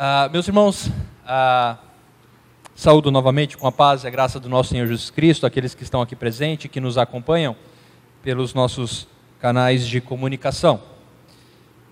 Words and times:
Uh, 0.00 0.32
meus 0.32 0.48
irmãos, 0.48 0.86
uh, 0.86 1.76
saúdo 2.74 3.10
novamente 3.10 3.58
com 3.58 3.66
a 3.66 3.72
paz 3.72 4.02
e 4.02 4.06
a 4.06 4.10
graça 4.10 4.40
do 4.40 4.48
nosso 4.48 4.70
Senhor 4.70 4.86
Jesus 4.86 5.10
Cristo, 5.10 5.44
aqueles 5.44 5.74
que 5.74 5.82
estão 5.82 6.00
aqui 6.00 6.16
presentes, 6.16 6.70
que 6.70 6.80
nos 6.80 6.96
acompanham 6.96 7.54
pelos 8.22 8.54
nossos 8.54 9.06
canais 9.38 9.86
de 9.86 10.00
comunicação. 10.00 10.80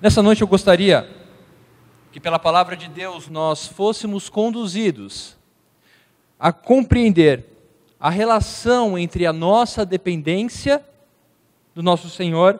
Nessa 0.00 0.22
noite 0.22 0.40
eu 0.40 0.48
gostaria 0.48 1.06
que, 2.10 2.18
pela 2.18 2.38
palavra 2.38 2.78
de 2.78 2.88
Deus, 2.88 3.28
nós 3.28 3.66
fôssemos 3.66 4.30
conduzidos 4.30 5.36
a 6.40 6.50
compreender 6.50 7.44
a 8.00 8.08
relação 8.08 8.96
entre 8.96 9.26
a 9.26 9.34
nossa 9.34 9.84
dependência 9.84 10.82
do 11.74 11.82
nosso 11.82 12.08
Senhor 12.08 12.58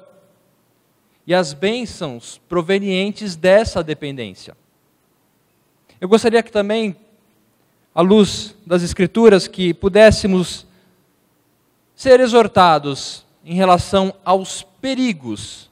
e 1.26 1.34
as 1.34 1.54
bênçãos 1.54 2.38
provenientes 2.50 3.34
dessa 3.34 3.82
dependência. 3.82 4.54
Eu 6.00 6.08
gostaria 6.08 6.44
que 6.44 6.52
também, 6.52 6.94
à 7.92 8.00
luz 8.00 8.54
das 8.64 8.84
Escrituras, 8.84 9.48
que 9.48 9.74
pudéssemos 9.74 10.64
ser 11.92 12.20
exortados 12.20 13.26
em 13.44 13.54
relação 13.54 14.14
aos 14.24 14.62
perigos 14.62 15.68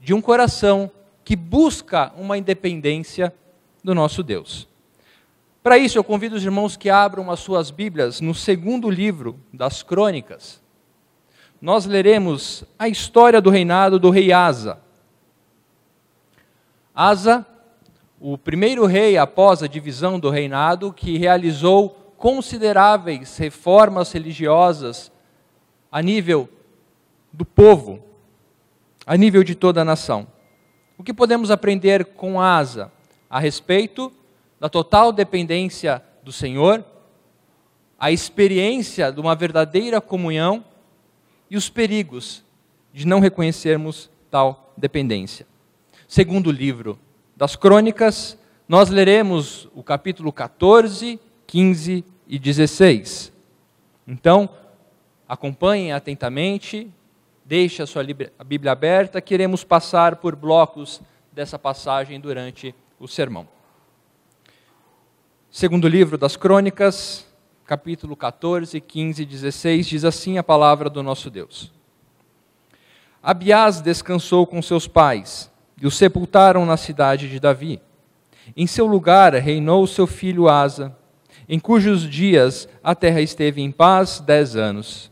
de 0.00 0.14
um 0.14 0.22
coração 0.22 0.90
que 1.22 1.36
busca 1.36 2.10
uma 2.16 2.38
independência 2.38 3.34
do 3.84 3.94
nosso 3.94 4.22
Deus. 4.22 4.66
Para 5.62 5.76
isso, 5.76 5.98
eu 5.98 6.04
convido 6.04 6.36
os 6.36 6.44
irmãos 6.44 6.74
que 6.74 6.88
abram 6.88 7.30
as 7.30 7.40
suas 7.40 7.70
Bíblias 7.70 8.22
no 8.22 8.34
segundo 8.34 8.88
livro 8.88 9.38
das 9.52 9.82
Crônicas. 9.82 10.62
Nós 11.60 11.84
leremos 11.84 12.64
a 12.78 12.88
história 12.88 13.38
do 13.38 13.50
reinado 13.50 13.98
do 13.98 14.08
rei 14.08 14.32
Asa. 14.32 14.78
Asa 16.94 17.46
o 18.20 18.36
primeiro 18.36 18.84
rei 18.86 19.16
após 19.16 19.62
a 19.62 19.66
divisão 19.66 20.18
do 20.18 20.30
reinado 20.30 20.92
que 20.92 21.16
realizou 21.16 21.90
consideráveis 22.16 23.36
reformas 23.36 24.10
religiosas 24.10 25.12
a 25.90 26.02
nível 26.02 26.48
do 27.32 27.44
povo, 27.44 28.02
a 29.06 29.16
nível 29.16 29.44
de 29.44 29.54
toda 29.54 29.82
a 29.82 29.84
nação. 29.84 30.26
O 30.96 31.04
que 31.04 31.14
podemos 31.14 31.50
aprender 31.50 32.04
com 32.04 32.40
Asa 32.40 32.90
a 33.30 33.38
respeito 33.38 34.12
da 34.58 34.68
total 34.68 35.12
dependência 35.12 36.02
do 36.24 36.32
Senhor, 36.32 36.84
a 37.98 38.10
experiência 38.10 39.12
de 39.12 39.20
uma 39.20 39.36
verdadeira 39.36 40.00
comunhão 40.00 40.64
e 41.48 41.56
os 41.56 41.70
perigos 41.70 42.44
de 42.92 43.06
não 43.06 43.20
reconhecermos 43.20 44.10
tal 44.28 44.72
dependência. 44.76 45.46
Segundo 46.08 46.50
livro 46.50 46.98
das 47.38 47.54
crônicas, 47.54 48.36
nós 48.68 48.90
leremos 48.90 49.68
o 49.72 49.80
capítulo 49.80 50.32
14, 50.32 51.20
15 51.46 52.04
e 52.26 52.36
16. 52.36 53.32
Então, 54.08 54.50
acompanhem 55.28 55.92
atentamente, 55.92 56.92
deixe 57.44 57.80
a 57.80 57.86
sua 57.86 58.02
Bíblia 58.02 58.72
aberta, 58.72 59.20
queremos 59.20 59.62
passar 59.62 60.16
por 60.16 60.34
blocos 60.34 61.00
dessa 61.30 61.56
passagem 61.56 62.18
durante 62.18 62.74
o 62.98 63.06
sermão. 63.06 63.46
Segundo 65.48 65.86
livro 65.86 66.18
das 66.18 66.34
crônicas, 66.34 67.24
capítulo 67.64 68.16
14, 68.16 68.80
15 68.80 69.22
e 69.22 69.24
16, 69.24 69.86
diz 69.86 70.04
assim 70.04 70.38
a 70.38 70.42
palavra 70.42 70.90
do 70.90 71.04
nosso 71.04 71.30
Deus. 71.30 71.72
Abiás 73.22 73.80
descansou 73.80 74.44
com 74.44 74.60
seus 74.60 74.88
pais, 74.88 75.48
e 75.80 75.86
o 75.86 75.90
sepultaram 75.90 76.66
na 76.66 76.76
cidade 76.76 77.28
de 77.28 77.38
Davi. 77.38 77.80
Em 78.56 78.66
seu 78.66 78.86
lugar 78.86 79.34
reinou 79.34 79.86
seu 79.86 80.06
filho 80.06 80.48
Asa, 80.48 80.96
em 81.48 81.58
cujos 81.58 82.02
dias 82.02 82.68
a 82.82 82.94
terra 82.94 83.20
esteve 83.20 83.60
em 83.62 83.70
paz 83.70 84.20
dez 84.20 84.56
anos. 84.56 85.10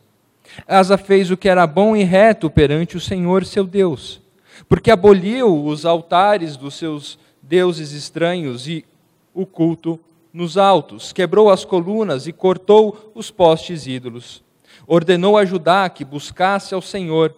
Asa 0.66 0.96
fez 0.96 1.30
o 1.30 1.36
que 1.36 1.48
era 1.48 1.66
bom 1.66 1.96
e 1.96 2.02
reto 2.02 2.50
perante 2.50 2.96
o 2.96 3.00
Senhor 3.00 3.44
seu 3.44 3.64
Deus, 3.64 4.20
porque 4.68 4.90
aboliu 4.90 5.64
os 5.64 5.84
altares 5.84 6.56
dos 6.56 6.74
seus 6.74 7.18
deuses 7.42 7.92
estranhos 7.92 8.66
e 8.68 8.84
o 9.32 9.46
culto 9.46 10.00
nos 10.36 10.58
altos, 10.58 11.14
quebrou 11.14 11.48
as 11.48 11.64
colunas 11.64 12.26
e 12.26 12.32
cortou 12.32 13.10
os 13.14 13.30
postes 13.30 13.86
ídolos. 13.86 14.44
Ordenou 14.86 15.38
a 15.38 15.46
Judá 15.46 15.88
que 15.88 16.04
buscasse 16.04 16.74
ao 16.74 16.82
Senhor, 16.82 17.34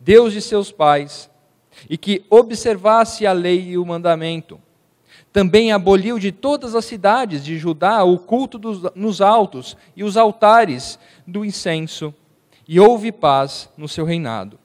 Deus 0.00 0.32
de 0.32 0.42
seus 0.42 0.72
pais, 0.72 1.29
e 1.88 1.96
que 1.96 2.24
observasse 2.28 3.26
a 3.26 3.32
lei 3.32 3.70
e 3.70 3.78
o 3.78 3.86
mandamento. 3.86 4.60
Também 5.32 5.70
aboliu 5.70 6.18
de 6.18 6.32
todas 6.32 6.74
as 6.74 6.84
cidades 6.84 7.44
de 7.44 7.56
Judá 7.56 8.02
o 8.02 8.18
culto 8.18 8.58
dos, 8.58 8.82
nos 8.94 9.20
altos 9.20 9.76
e 9.94 10.02
os 10.02 10.16
altares 10.16 10.98
do 11.26 11.44
incenso, 11.44 12.12
e 12.66 12.80
houve 12.80 13.12
paz 13.12 13.68
no 13.76 13.88
seu 13.88 14.04
reinado. 14.04 14.58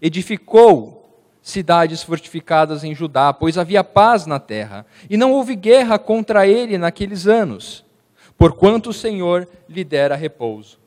Edificou 0.00 0.98
cidades 1.42 2.02
fortificadas 2.02 2.84
em 2.84 2.94
Judá, 2.94 3.32
pois 3.32 3.56
havia 3.56 3.82
paz 3.82 4.26
na 4.26 4.38
terra, 4.38 4.84
e 5.08 5.16
não 5.16 5.32
houve 5.32 5.56
guerra 5.56 5.98
contra 5.98 6.46
ele 6.46 6.76
naqueles 6.76 7.26
anos, 7.26 7.84
porquanto 8.36 8.90
o 8.90 8.94
Senhor 8.94 9.48
lhe 9.68 9.82
dera 9.82 10.14
repouso. 10.14 10.78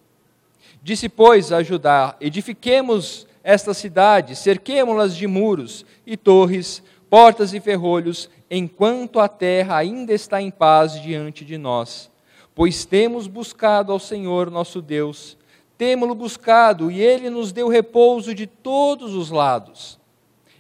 Disse, 0.83 1.09
pois, 1.09 1.51
a 1.51 1.61
Judá: 1.61 2.15
Edifiquemos 2.19 3.27
esta 3.43 3.73
cidade, 3.73 4.35
cerquemo-las 4.35 5.15
de 5.15 5.27
muros 5.27 5.85
e 6.05 6.15
torres, 6.15 6.83
portas 7.09 7.53
e 7.53 7.59
ferrolhos, 7.59 8.29
enquanto 8.49 9.19
a 9.19 9.27
terra 9.27 9.77
ainda 9.77 10.13
está 10.13 10.41
em 10.41 10.51
paz 10.51 11.01
diante 11.01 11.43
de 11.43 11.57
nós. 11.57 12.09
Pois 12.53 12.85
temos 12.85 13.27
buscado 13.27 13.91
ao 13.91 13.99
Senhor 13.99 14.51
nosso 14.51 14.81
Deus, 14.81 15.37
temo-lo 15.77 16.13
buscado, 16.13 16.91
e 16.91 17.01
ele 17.01 17.29
nos 17.29 17.51
deu 17.51 17.67
repouso 17.67 18.35
de 18.35 18.45
todos 18.45 19.15
os 19.15 19.31
lados. 19.31 19.99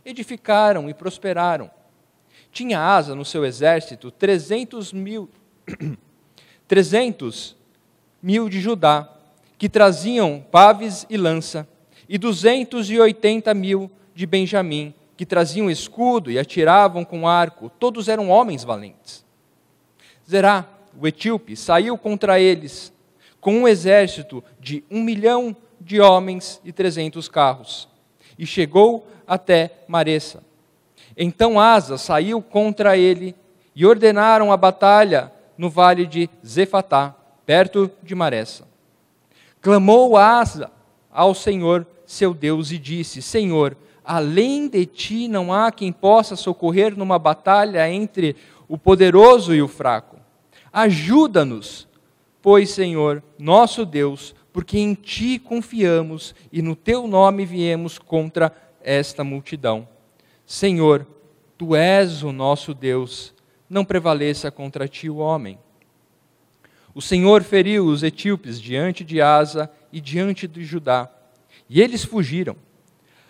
Edificaram 0.03 0.89
e 0.89 0.93
prosperaram. 0.93 1.69
Tinha 2.51 2.79
asa 2.79 3.13
no 3.13 3.23
seu 3.23 3.45
exército 3.45 4.09
trezentos 4.09 4.91
mil, 4.91 5.29
trezentos 6.67 7.55
mil 8.21 8.49
de 8.49 8.59
Judá, 8.59 9.07
que 9.57 9.69
traziam 9.69 10.43
paves 10.51 11.05
e 11.09 11.17
lança, 11.17 11.67
e 12.11 12.17
duzentos 12.17 12.91
e 12.91 12.99
oitenta 12.99 13.53
mil 13.53 13.89
de 14.13 14.25
Benjamim, 14.25 14.93
que 15.15 15.25
traziam 15.25 15.71
escudo 15.71 16.29
e 16.29 16.37
atiravam 16.37 17.05
com 17.05 17.25
arco, 17.25 17.71
todos 17.79 18.09
eram 18.09 18.29
homens 18.29 18.65
valentes. 18.65 19.23
Zerá, 20.29 20.67
o 20.99 21.07
etíope, 21.07 21.55
saiu 21.55 21.97
contra 21.97 22.37
eles 22.37 22.91
com 23.39 23.53
um 23.53 23.65
exército 23.65 24.43
de 24.59 24.83
um 24.91 25.01
milhão 25.01 25.55
de 25.79 26.01
homens 26.01 26.59
e 26.65 26.73
trezentos 26.73 27.29
carros, 27.29 27.87
e 28.37 28.45
chegou 28.45 29.07
até 29.25 29.71
Maressa. 29.87 30.43
Então 31.15 31.57
Asa 31.57 31.97
saiu 31.97 32.41
contra 32.41 32.97
ele 32.97 33.33
e 33.73 33.85
ordenaram 33.85 34.51
a 34.51 34.57
batalha 34.57 35.31
no 35.57 35.69
vale 35.69 36.05
de 36.05 36.29
Zefatá, 36.45 37.15
perto 37.45 37.89
de 38.03 38.13
Maressa. 38.13 38.67
Clamou 39.61 40.17
Asa 40.17 40.69
ao 41.09 41.33
Senhor 41.33 41.87
seu 42.11 42.33
Deus 42.33 42.71
e 42.71 42.77
disse: 42.77 43.21
Senhor, 43.21 43.77
além 44.03 44.67
de 44.67 44.85
ti 44.85 45.27
não 45.29 45.53
há 45.53 45.71
quem 45.71 45.91
possa 45.91 46.35
socorrer 46.35 46.97
numa 46.97 47.17
batalha 47.17 47.89
entre 47.89 48.35
o 48.67 48.77
poderoso 48.77 49.55
e 49.55 49.61
o 49.61 49.67
fraco. 49.67 50.17
Ajuda-nos, 50.73 51.87
pois, 52.41 52.69
Senhor, 52.69 53.23
nosso 53.39 53.85
Deus, 53.85 54.35
porque 54.51 54.77
em 54.77 54.93
ti 54.93 55.39
confiamos 55.39 56.35
e 56.51 56.61
no 56.61 56.75
teu 56.75 57.07
nome 57.07 57.45
viemos 57.45 57.97
contra 57.97 58.53
esta 58.81 59.23
multidão. 59.23 59.87
Senhor, 60.45 61.07
tu 61.57 61.75
és 61.75 62.23
o 62.23 62.33
nosso 62.33 62.73
Deus, 62.73 63.33
não 63.69 63.85
prevaleça 63.85 64.51
contra 64.51 64.87
ti 64.87 65.09
o 65.09 65.17
homem. 65.17 65.57
O 66.93 67.01
Senhor 67.01 67.41
feriu 67.41 67.85
os 67.85 68.03
etíopes 68.03 68.59
diante 68.59 69.05
de 69.05 69.21
Asa 69.21 69.71
e 69.93 70.01
diante 70.01 70.45
de 70.45 70.65
Judá 70.65 71.09
e 71.73 71.81
eles 71.81 72.03
fugiram. 72.03 72.57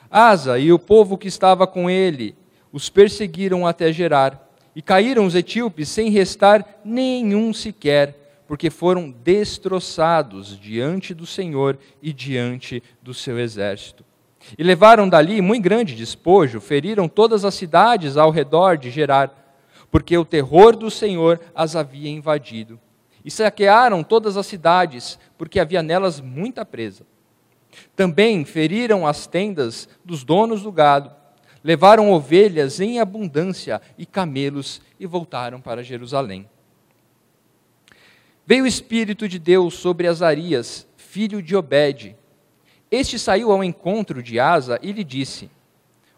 Asa 0.10 0.58
e 0.58 0.74
o 0.74 0.80
povo 0.80 1.16
que 1.16 1.28
estava 1.28 1.68
com 1.68 1.88
ele 1.88 2.36
os 2.74 2.90
perseguiram 2.90 3.68
até 3.68 3.94
Gerar, 3.94 4.50
e 4.76 4.82
caíram 4.82 5.26
os 5.26 5.36
etíopes 5.36 5.90
sem 5.90 6.10
restar 6.10 6.66
nenhum 6.84 7.54
sequer, 7.54 8.44
porque 8.48 8.70
foram 8.70 9.12
destroçados 9.12 10.58
diante 10.60 11.14
do 11.14 11.26
Senhor 11.26 11.78
e 12.02 12.12
diante 12.12 12.82
do 13.02 13.14
seu 13.14 13.38
exército. 13.38 14.04
E 14.58 14.64
levaram 14.64 15.08
dali 15.08 15.40
muito 15.40 15.64
grande 15.64 15.94
despojo, 15.94 16.60
feriram 16.60 17.08
todas 17.08 17.46
as 17.46 17.54
cidades 17.54 18.18
ao 18.18 18.32
redor 18.32 18.76
de 18.76 18.90
Gerar, 18.90 19.30
porque 19.92 20.18
o 20.18 20.26
terror 20.26 20.76
do 20.76 20.90
Senhor 20.90 21.40
as 21.54 21.76
havia 21.76 22.10
invadido. 22.10 22.80
E 23.24 23.30
saquearam 23.30 24.02
todas 24.02 24.36
as 24.36 24.48
cidades, 24.48 25.20
porque 25.38 25.60
havia 25.60 25.84
nelas 25.84 26.20
muita 26.20 26.66
presa. 26.66 27.06
Também 27.96 28.44
feriram 28.46 29.06
as 29.06 29.28
tendas 29.28 29.88
dos 30.04 30.24
donos 30.24 30.64
do 30.64 30.72
gado, 30.72 31.12
levaram 31.64 32.12
ovelhas 32.12 32.80
em 32.80 33.00
abundância 33.00 33.82
e 33.98 34.06
camelos 34.06 34.82
e 35.00 35.06
voltaram 35.06 35.62
para 35.62 35.84
Jerusalém. 35.84 36.50
Veio 38.46 38.64
o 38.64 38.68
Espírito 38.68 39.28
de 39.28 39.40
Deus 39.40 39.76
sobre 39.76 40.08
Azarias, 40.08 40.88
filho 40.98 41.42
de 41.42 41.56
Obed. 41.56 42.16
Este 42.90 43.18
saiu 43.18 43.52
ao 43.52 43.64
encontro 43.64 44.22
de 44.22 44.40
Asa 44.40 44.80
e 44.82 44.92
lhe 44.92 45.04
disse: 45.04 45.50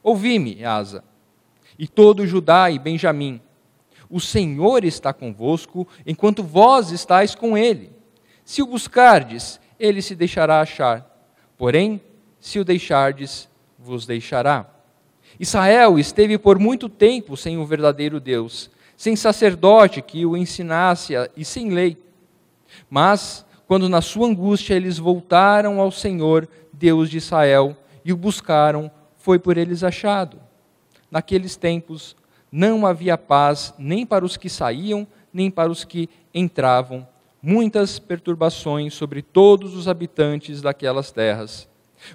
Ouvi-me, 0.02 0.64
Asa, 0.64 1.04
e 1.78 1.88
todo 1.88 2.26
Judá 2.26 2.72
e 2.72 2.80
Benjamim. 2.80 3.42
O 4.10 4.20
Senhor 4.20 4.84
está 4.84 5.12
convosco, 5.12 5.88
enquanto 6.06 6.44
vós 6.44 6.92
estáis 6.92 7.36
com 7.36 7.58
ele. 7.58 7.92
Se 8.46 8.62
o 8.62 8.68
buscardes, 8.68 9.60
ele 9.80 10.02
se 10.02 10.16
deixará 10.16 10.62
achar. 10.62 11.13
Porém, 11.58 12.02
se 12.40 12.60
o 12.60 12.66
deixardes, 12.66 13.50
vos 13.78 14.06
deixará. 14.06 14.66
Israel 15.40 15.98
esteve 15.98 16.38
por 16.38 16.60
muito 16.60 16.88
tempo 16.88 17.36
sem 17.36 17.58
o 17.58 17.66
verdadeiro 17.66 18.20
Deus, 18.20 18.70
sem 18.96 19.16
sacerdote 19.16 20.02
que 20.02 20.26
o 20.26 20.38
ensinasse 20.38 21.14
e 21.36 21.44
sem 21.44 21.72
lei. 21.72 21.98
Mas, 22.90 23.46
quando 23.68 23.90
na 23.90 24.02
sua 24.02 24.28
angústia 24.28 24.76
eles 24.76 24.98
voltaram 24.98 25.80
ao 25.80 25.92
Senhor, 25.92 26.48
Deus 26.72 27.10
de 27.10 27.18
Israel, 27.18 27.76
e 28.06 28.12
o 28.14 28.18
buscaram, 28.18 28.92
foi 29.18 29.40
por 29.40 29.58
eles 29.58 29.84
achado. 29.84 30.40
Naqueles 31.10 31.56
tempos 31.56 32.16
não 32.52 32.86
havia 32.86 33.18
paz 33.18 33.74
nem 33.78 34.06
para 34.06 34.26
os 34.26 34.38
que 34.38 34.50
saíam, 34.50 35.08
nem 35.32 35.50
para 35.50 35.72
os 35.72 35.84
que 35.84 36.10
entravam. 36.34 37.08
Muitas 37.46 38.00
perturbações 38.00 38.94
sobre 38.94 39.22
todos 39.22 39.76
os 39.76 39.90
habitantes 39.90 40.62
daquelas 40.62 41.12
terras. 41.12 41.68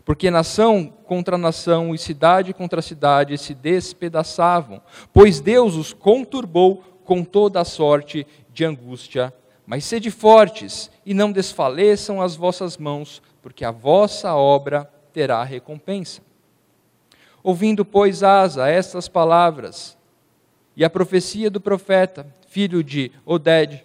Porque 0.02 0.30
nação 0.30 0.86
contra 1.04 1.36
nação 1.36 1.94
e 1.94 1.98
cidade 1.98 2.54
contra 2.54 2.80
cidade 2.80 3.36
se 3.36 3.52
despedaçavam, 3.52 4.80
pois 5.12 5.38
Deus 5.38 5.74
os 5.74 5.92
conturbou 5.92 6.82
com 7.04 7.22
toda 7.22 7.60
a 7.60 7.64
sorte 7.64 8.26
de 8.54 8.64
angústia. 8.64 9.30
Mas 9.66 9.84
sede 9.84 10.10
fortes 10.10 10.90
e 11.04 11.12
não 11.12 11.30
desfaleçam 11.30 12.22
as 12.22 12.34
vossas 12.34 12.78
mãos, 12.78 13.20
porque 13.42 13.66
a 13.66 13.70
vossa 13.70 14.34
obra 14.34 14.90
terá 15.12 15.44
recompensa. 15.44 16.22
Ouvindo, 17.42 17.84
pois, 17.84 18.22
Asa 18.22 18.66
estas 18.66 19.08
palavras, 19.08 19.94
e 20.74 20.84
a 20.84 20.88
profecia 20.88 21.50
do 21.50 21.60
profeta, 21.60 22.26
filho 22.48 22.82
de 22.82 23.12
Oded, 23.26 23.84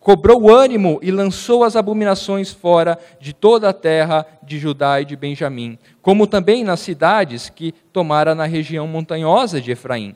cobrou 0.00 0.50
ânimo 0.50 0.98
e 1.02 1.10
lançou 1.10 1.64
as 1.64 1.76
abominações 1.76 2.52
fora 2.52 2.98
de 3.20 3.32
toda 3.32 3.68
a 3.68 3.72
terra 3.72 4.26
de 4.42 4.58
Judá 4.58 5.00
e 5.00 5.04
de 5.04 5.16
Benjamim, 5.16 5.78
como 6.00 6.26
também 6.26 6.64
nas 6.64 6.80
cidades 6.80 7.48
que 7.50 7.72
tomara 7.92 8.34
na 8.34 8.44
região 8.44 8.86
montanhosa 8.86 9.60
de 9.60 9.72
Efraim, 9.72 10.14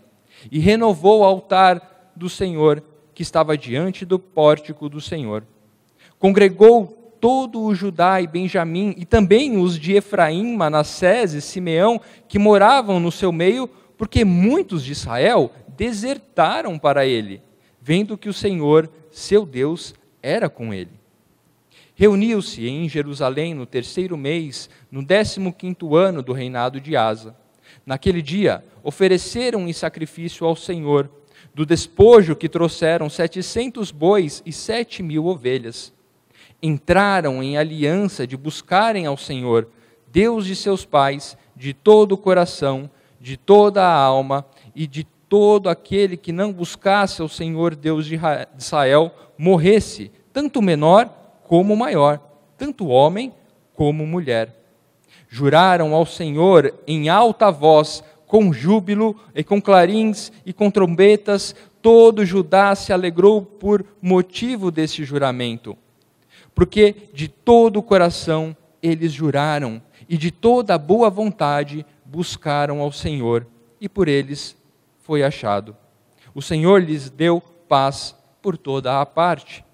e 0.50 0.58
renovou 0.58 1.20
o 1.20 1.24
altar 1.24 2.10
do 2.14 2.28
Senhor 2.28 2.82
que 3.14 3.22
estava 3.22 3.56
diante 3.56 4.04
do 4.04 4.18
pórtico 4.18 4.88
do 4.88 5.00
Senhor. 5.00 5.44
Congregou 6.18 7.16
todo 7.20 7.62
o 7.62 7.74
Judá 7.74 8.20
e 8.20 8.26
Benjamim, 8.26 8.94
e 8.96 9.04
também 9.04 9.56
os 9.56 9.78
de 9.78 9.92
Efraim, 9.92 10.56
Manassés 10.56 11.34
e 11.34 11.40
Simeão, 11.40 12.00
que 12.26 12.38
moravam 12.38 12.98
no 12.98 13.12
seu 13.12 13.30
meio, 13.30 13.68
porque 13.96 14.24
muitos 14.24 14.84
de 14.84 14.92
Israel 14.92 15.52
desertaram 15.68 16.78
para 16.78 17.06
ele, 17.06 17.40
vendo 17.82 18.16
que 18.16 18.28
o 18.28 18.32
Senhor, 18.32 18.90
seu 19.10 19.44
Deus, 19.44 19.94
era 20.22 20.48
com 20.48 20.72
ele. 20.72 20.92
Reuniu-se 21.94 22.66
em 22.66 22.88
Jerusalém 22.88 23.54
no 23.54 23.66
terceiro 23.66 24.16
mês, 24.16 24.70
no 24.90 25.04
décimo 25.04 25.52
quinto 25.52 25.94
ano 25.96 26.22
do 26.22 26.32
reinado 26.32 26.80
de 26.80 26.96
Asa. 26.96 27.36
Naquele 27.84 28.22
dia, 28.22 28.64
ofereceram 28.82 29.68
em 29.68 29.72
sacrifício 29.72 30.46
ao 30.46 30.56
Senhor, 30.56 31.10
do 31.54 31.66
despojo 31.66 32.34
que 32.34 32.48
trouxeram 32.48 33.10
setecentos 33.10 33.90
bois 33.90 34.42
e 34.46 34.52
sete 34.52 35.02
mil 35.02 35.26
ovelhas 35.26 35.92
entraram 36.62 37.42
em 37.42 37.58
aliança 37.58 38.24
de 38.24 38.36
buscarem 38.36 39.04
ao 39.04 39.16
Senhor, 39.16 39.68
Deus 40.10 40.46
de 40.46 40.54
seus 40.54 40.84
pais, 40.84 41.36
de 41.56 41.74
todo 41.74 42.12
o 42.12 42.18
coração, 42.18 42.88
de 43.20 43.36
toda 43.36 43.82
a 43.82 43.92
alma 43.92 44.46
e 44.74 44.86
de 44.86 45.04
todo 45.32 45.70
aquele 45.70 46.18
que 46.18 46.30
não 46.30 46.52
buscasse 46.52 47.22
ao 47.22 47.28
Senhor 47.28 47.74
Deus 47.74 48.04
de 48.04 48.20
Israel, 48.58 49.10
morresse, 49.38 50.12
tanto 50.30 50.60
menor 50.60 51.08
como 51.44 51.74
maior, 51.74 52.20
tanto 52.58 52.88
homem 52.88 53.32
como 53.74 54.06
mulher. 54.06 54.54
Juraram 55.30 55.94
ao 55.94 56.04
Senhor 56.04 56.74
em 56.86 57.08
alta 57.08 57.50
voz, 57.50 58.04
com 58.26 58.52
júbilo 58.52 59.16
e 59.34 59.42
com 59.42 59.58
clarins 59.58 60.30
e 60.44 60.52
com 60.52 60.70
trombetas, 60.70 61.56
todo 61.80 62.26
Judá 62.26 62.74
se 62.74 62.92
alegrou 62.92 63.40
por 63.40 63.82
motivo 64.02 64.70
desse 64.70 65.02
juramento 65.02 65.78
porque 66.54 67.08
de 67.14 67.28
todo 67.28 67.78
o 67.78 67.82
coração 67.82 68.54
eles 68.82 69.10
juraram 69.10 69.80
e 70.06 70.18
de 70.18 70.30
toda 70.30 70.74
a 70.74 70.78
boa 70.78 71.08
vontade 71.08 71.86
buscaram 72.04 72.80
ao 72.80 72.92
Senhor, 72.92 73.46
e 73.80 73.88
por 73.88 74.06
eles 74.06 74.54
foi 75.02 75.22
achado. 75.22 75.76
O 76.34 76.40
Senhor 76.40 76.82
lhes 76.82 77.10
deu 77.10 77.40
paz 77.40 78.16
por 78.40 78.56
toda 78.56 79.00
a 79.00 79.06
parte. 79.06 79.64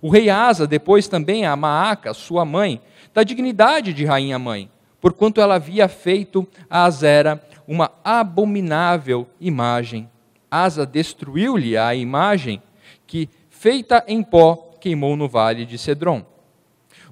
O 0.00 0.08
rei 0.08 0.28
Asa 0.30 0.66
depois 0.66 1.06
também 1.06 1.46
a 1.46 1.54
Maaca, 1.54 2.12
sua 2.14 2.44
mãe, 2.44 2.80
da 3.12 3.22
dignidade 3.22 3.92
de 3.92 4.04
rainha 4.04 4.38
mãe, 4.38 4.70
porquanto 5.00 5.40
ela 5.40 5.56
havia 5.56 5.88
feito 5.88 6.46
a 6.68 6.84
Azera 6.84 7.44
uma 7.66 7.92
abominável 8.02 9.26
imagem. 9.40 10.08
Asa 10.50 10.84
destruiu-lhe 10.84 11.76
a 11.76 11.94
imagem 11.94 12.62
que, 13.06 13.28
feita 13.48 14.04
em 14.08 14.22
pó, 14.22 14.76
queimou 14.80 15.16
no 15.16 15.28
vale 15.28 15.64
de 15.64 15.78
Cedron. 15.78 16.24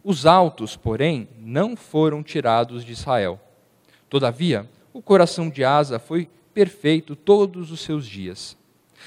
Os 0.03 0.27
altos, 0.27 0.77
porém, 0.77 1.29
não 1.39 1.77
foram 1.77 2.23
tirados 2.23 2.85
de 2.85 2.93
Israel. 2.93 3.39
Todavia, 4.09 4.69
o 4.93 5.03
coração 5.03 5.51
de 5.51 5.65
Asa 5.65 5.99
foi 5.99 6.29
perfeito 6.59 7.15
todos 7.15 7.71
os 7.71 7.79
seus 7.79 8.05
dias. 8.05 8.57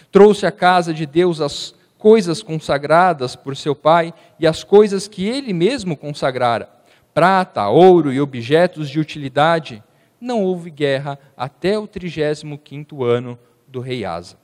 Trouxe 0.09 0.45
à 0.45 0.51
casa 0.53 0.93
de 0.93 1.05
Deus 1.05 1.41
as 1.41 1.75
coisas 1.97 2.41
consagradas 2.41 3.35
por 3.35 3.57
seu 3.57 3.75
pai 3.75 4.13
e 4.39 4.47
as 4.47 4.63
coisas 4.63 5.05
que 5.05 5.27
ele 5.27 5.51
mesmo 5.51 5.97
consagrara, 5.97 6.69
prata, 7.13 7.67
ouro 7.67 8.13
e 8.13 8.21
objetos 8.21 8.89
de 8.89 9.01
utilidade. 9.01 9.83
Não 10.17 10.41
houve 10.41 10.69
guerra 10.69 11.19
até 11.35 11.77
o 11.77 11.85
trigésimo 11.85 12.57
quinto 12.57 13.03
ano 13.03 13.37
do 13.67 13.81
rei 13.81 14.05
Asa. 14.05 14.37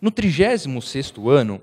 No 0.00 0.10
trigésimo 0.10 0.80
sexto 0.80 1.28
ano, 1.28 1.60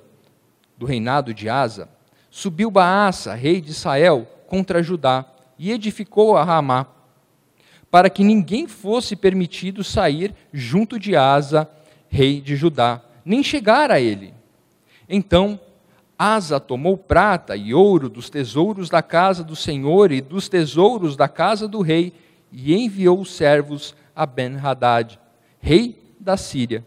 do 0.78 0.86
reinado 0.86 1.34
de 1.34 1.50
Asa, 1.50 1.90
subiu 2.30 2.70
Baasa, 2.70 3.34
rei 3.34 3.60
de 3.60 3.72
Israel, 3.72 4.28
contra 4.46 4.84
Judá, 4.84 5.26
e 5.58 5.72
edificou 5.72 6.38
a 6.38 6.44
Ramá, 6.44 6.86
para 7.94 8.10
que 8.10 8.24
ninguém 8.24 8.68
fosse 8.68 9.16
permitido 9.16 9.84
sair 9.84 10.34
junto 10.52 10.98
de 10.98 11.16
Asa, 11.16 11.70
rei 12.10 12.42
de 12.42 12.56
Judá, 12.56 13.00
nem 13.24 13.44
chegar 13.44 13.92
a 13.92 14.02
ele. 14.02 14.34
Então, 15.08 15.60
Asa 16.18 16.60
tomou 16.60 16.98
prata 16.98 17.56
e 17.56 17.72
ouro 17.72 18.10
dos 18.10 18.32
tesouros 18.32 18.90
da 18.90 19.04
casa 19.04 19.44
do 19.44 19.56
Senhor 19.56 20.12
e 20.12 20.22
dos 20.22 20.50
tesouros 20.50 21.16
da 21.16 21.28
casa 21.28 21.68
do 21.68 21.82
rei, 21.82 22.12
e 22.52 22.74
enviou 22.74 23.24
servos 23.24 23.94
a 24.16 24.26
Ben-Hadad, 24.26 25.20
rei 25.60 25.96
da 26.20 26.36
Síria, 26.36 26.84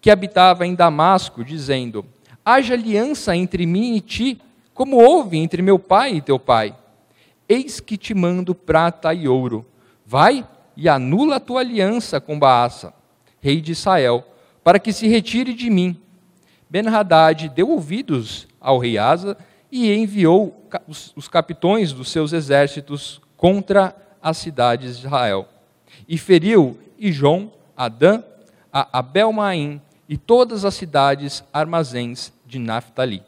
que 0.00 0.10
habitava 0.10 0.66
em 0.66 0.74
Damasco, 0.74 1.44
dizendo: 1.44 2.02
haja 2.42 2.72
aliança 2.72 3.36
entre 3.36 3.66
mim 3.66 3.94
e 3.94 4.00
ti, 4.00 4.40
como 4.72 4.96
houve 4.96 5.36
entre 5.36 5.60
meu 5.60 5.78
pai 5.78 6.14
e 6.14 6.22
teu 6.22 6.38
pai. 6.38 6.74
Eis 7.46 7.78
que 7.78 7.98
te 7.98 8.14
mando 8.14 8.54
prata 8.54 9.12
e 9.12 9.28
ouro. 9.28 9.66
Vai 10.04 10.46
e 10.76 10.88
anula 10.88 11.36
a 11.36 11.40
tua 11.40 11.60
aliança 11.60 12.20
com 12.20 12.38
Baasa, 12.38 12.92
rei 13.40 13.60
de 13.60 13.72
Israel, 13.72 14.24
para 14.62 14.78
que 14.78 14.92
se 14.92 15.06
retire 15.06 15.54
de 15.54 15.70
mim. 15.70 15.96
Ben-Hadad 16.68 17.48
deu 17.50 17.70
ouvidos 17.70 18.48
ao 18.60 18.78
rei 18.78 18.98
Asa 18.98 19.36
e 19.70 19.92
enviou 19.92 20.68
os 20.88 21.28
capitões 21.28 21.92
dos 21.92 22.10
seus 22.10 22.32
exércitos 22.32 23.20
contra 23.36 23.94
as 24.22 24.38
cidades 24.38 24.98
de 24.98 25.06
Israel. 25.06 25.48
E 26.08 26.16
feriu 26.18 26.78
Ijon, 26.98 27.50
Adã, 27.76 28.22
a 28.72 28.98
Abel-Maim 28.98 29.80
e 30.08 30.16
todas 30.16 30.64
as 30.64 30.74
cidades 30.74 31.44
armazéns 31.52 32.32
de 32.46 32.58
Naphtali. 32.58 33.22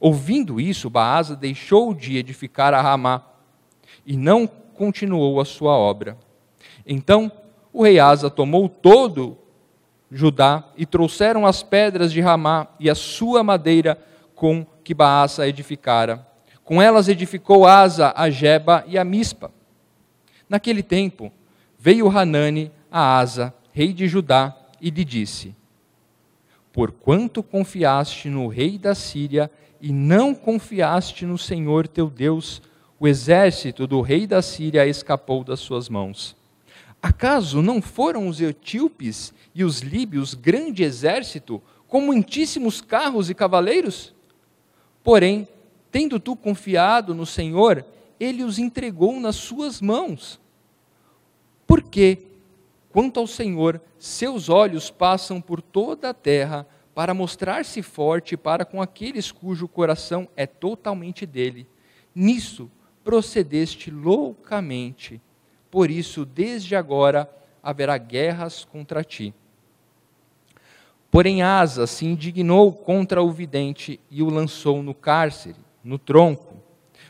Ouvindo 0.00 0.60
isso, 0.60 0.90
Baasa 0.90 1.34
deixou 1.36 1.94
de 1.94 2.16
edificar 2.16 2.74
a 2.74 2.80
Ramá 2.80 3.22
e 4.06 4.16
não 4.16 4.50
continuou 4.78 5.40
a 5.40 5.44
sua 5.44 5.76
obra. 5.76 6.16
Então 6.86 7.30
o 7.72 7.82
rei 7.82 7.98
Asa 7.98 8.30
tomou 8.30 8.68
todo 8.68 9.36
Judá 10.10 10.64
e 10.76 10.86
trouxeram 10.86 11.44
as 11.44 11.62
pedras 11.62 12.10
de 12.10 12.20
Ramá 12.20 12.68
e 12.80 12.88
a 12.88 12.94
sua 12.94 13.44
madeira 13.44 13.98
com 14.34 14.64
que 14.82 14.94
Baasa 14.94 15.46
edificara. 15.46 16.26
Com 16.64 16.80
elas 16.80 17.08
edificou 17.08 17.66
Asa 17.66 18.12
a 18.16 18.30
Jeba 18.30 18.84
e 18.86 18.96
a 18.96 19.04
Mispa. 19.04 19.50
Naquele 20.48 20.82
tempo, 20.82 21.30
veio 21.78 22.08
Hanani 22.08 22.72
a 22.90 23.18
Asa, 23.18 23.52
rei 23.72 23.92
de 23.92 24.08
Judá, 24.08 24.56
e 24.80 24.88
lhe 24.90 25.04
disse: 25.04 25.54
Porquanto 26.72 27.42
confiaste 27.42 28.30
no 28.30 28.48
rei 28.48 28.78
da 28.78 28.94
Síria 28.94 29.50
e 29.80 29.92
não 29.92 30.34
confiaste 30.34 31.26
no 31.26 31.36
Senhor 31.36 31.86
teu 31.86 32.08
Deus, 32.08 32.62
o 33.00 33.06
exército 33.06 33.86
do 33.86 34.00
rei 34.00 34.26
da 34.26 34.42
Síria 34.42 34.86
escapou 34.86 35.44
das 35.44 35.60
suas 35.60 35.88
mãos. 35.88 36.36
Acaso 37.00 37.62
não 37.62 37.80
foram 37.80 38.26
os 38.26 38.40
etíopes 38.40 39.32
e 39.54 39.62
os 39.62 39.80
líbios 39.80 40.34
grande 40.34 40.82
exército, 40.82 41.62
com 41.86 42.00
muitíssimos 42.00 42.80
carros 42.80 43.30
e 43.30 43.34
cavaleiros? 43.34 44.12
Porém, 45.02 45.46
tendo 45.92 46.18
tu 46.18 46.34
confiado 46.34 47.14
no 47.14 47.24
Senhor, 47.24 47.84
ele 48.18 48.42
os 48.42 48.58
entregou 48.58 49.20
nas 49.20 49.36
suas 49.36 49.80
mãos. 49.80 50.40
Porque, 51.66 52.18
quanto 52.90 53.20
ao 53.20 53.26
Senhor, 53.28 53.80
seus 53.96 54.48
olhos 54.48 54.90
passam 54.90 55.40
por 55.40 55.62
toda 55.62 56.10
a 56.10 56.14
terra 56.14 56.66
para 56.94 57.14
mostrar-se 57.14 57.80
forte 57.80 58.36
para 58.36 58.64
com 58.64 58.82
aqueles 58.82 59.30
cujo 59.30 59.68
coração 59.68 60.28
é 60.34 60.46
totalmente 60.46 61.24
dele. 61.24 61.64
Nisso 62.12 62.68
procedeste 63.08 63.90
loucamente. 63.90 65.18
Por 65.70 65.90
isso, 65.90 66.26
desde 66.26 66.76
agora 66.76 67.26
haverá 67.62 67.96
guerras 67.96 68.66
contra 68.66 69.02
ti. 69.02 69.32
Porém, 71.10 71.42
Asa 71.42 71.86
se 71.86 72.04
indignou 72.04 72.70
contra 72.70 73.22
o 73.22 73.32
vidente 73.32 73.98
e 74.10 74.22
o 74.22 74.28
lançou 74.28 74.82
no 74.82 74.92
cárcere, 74.92 75.56
no 75.82 75.98
tronco, 75.98 76.56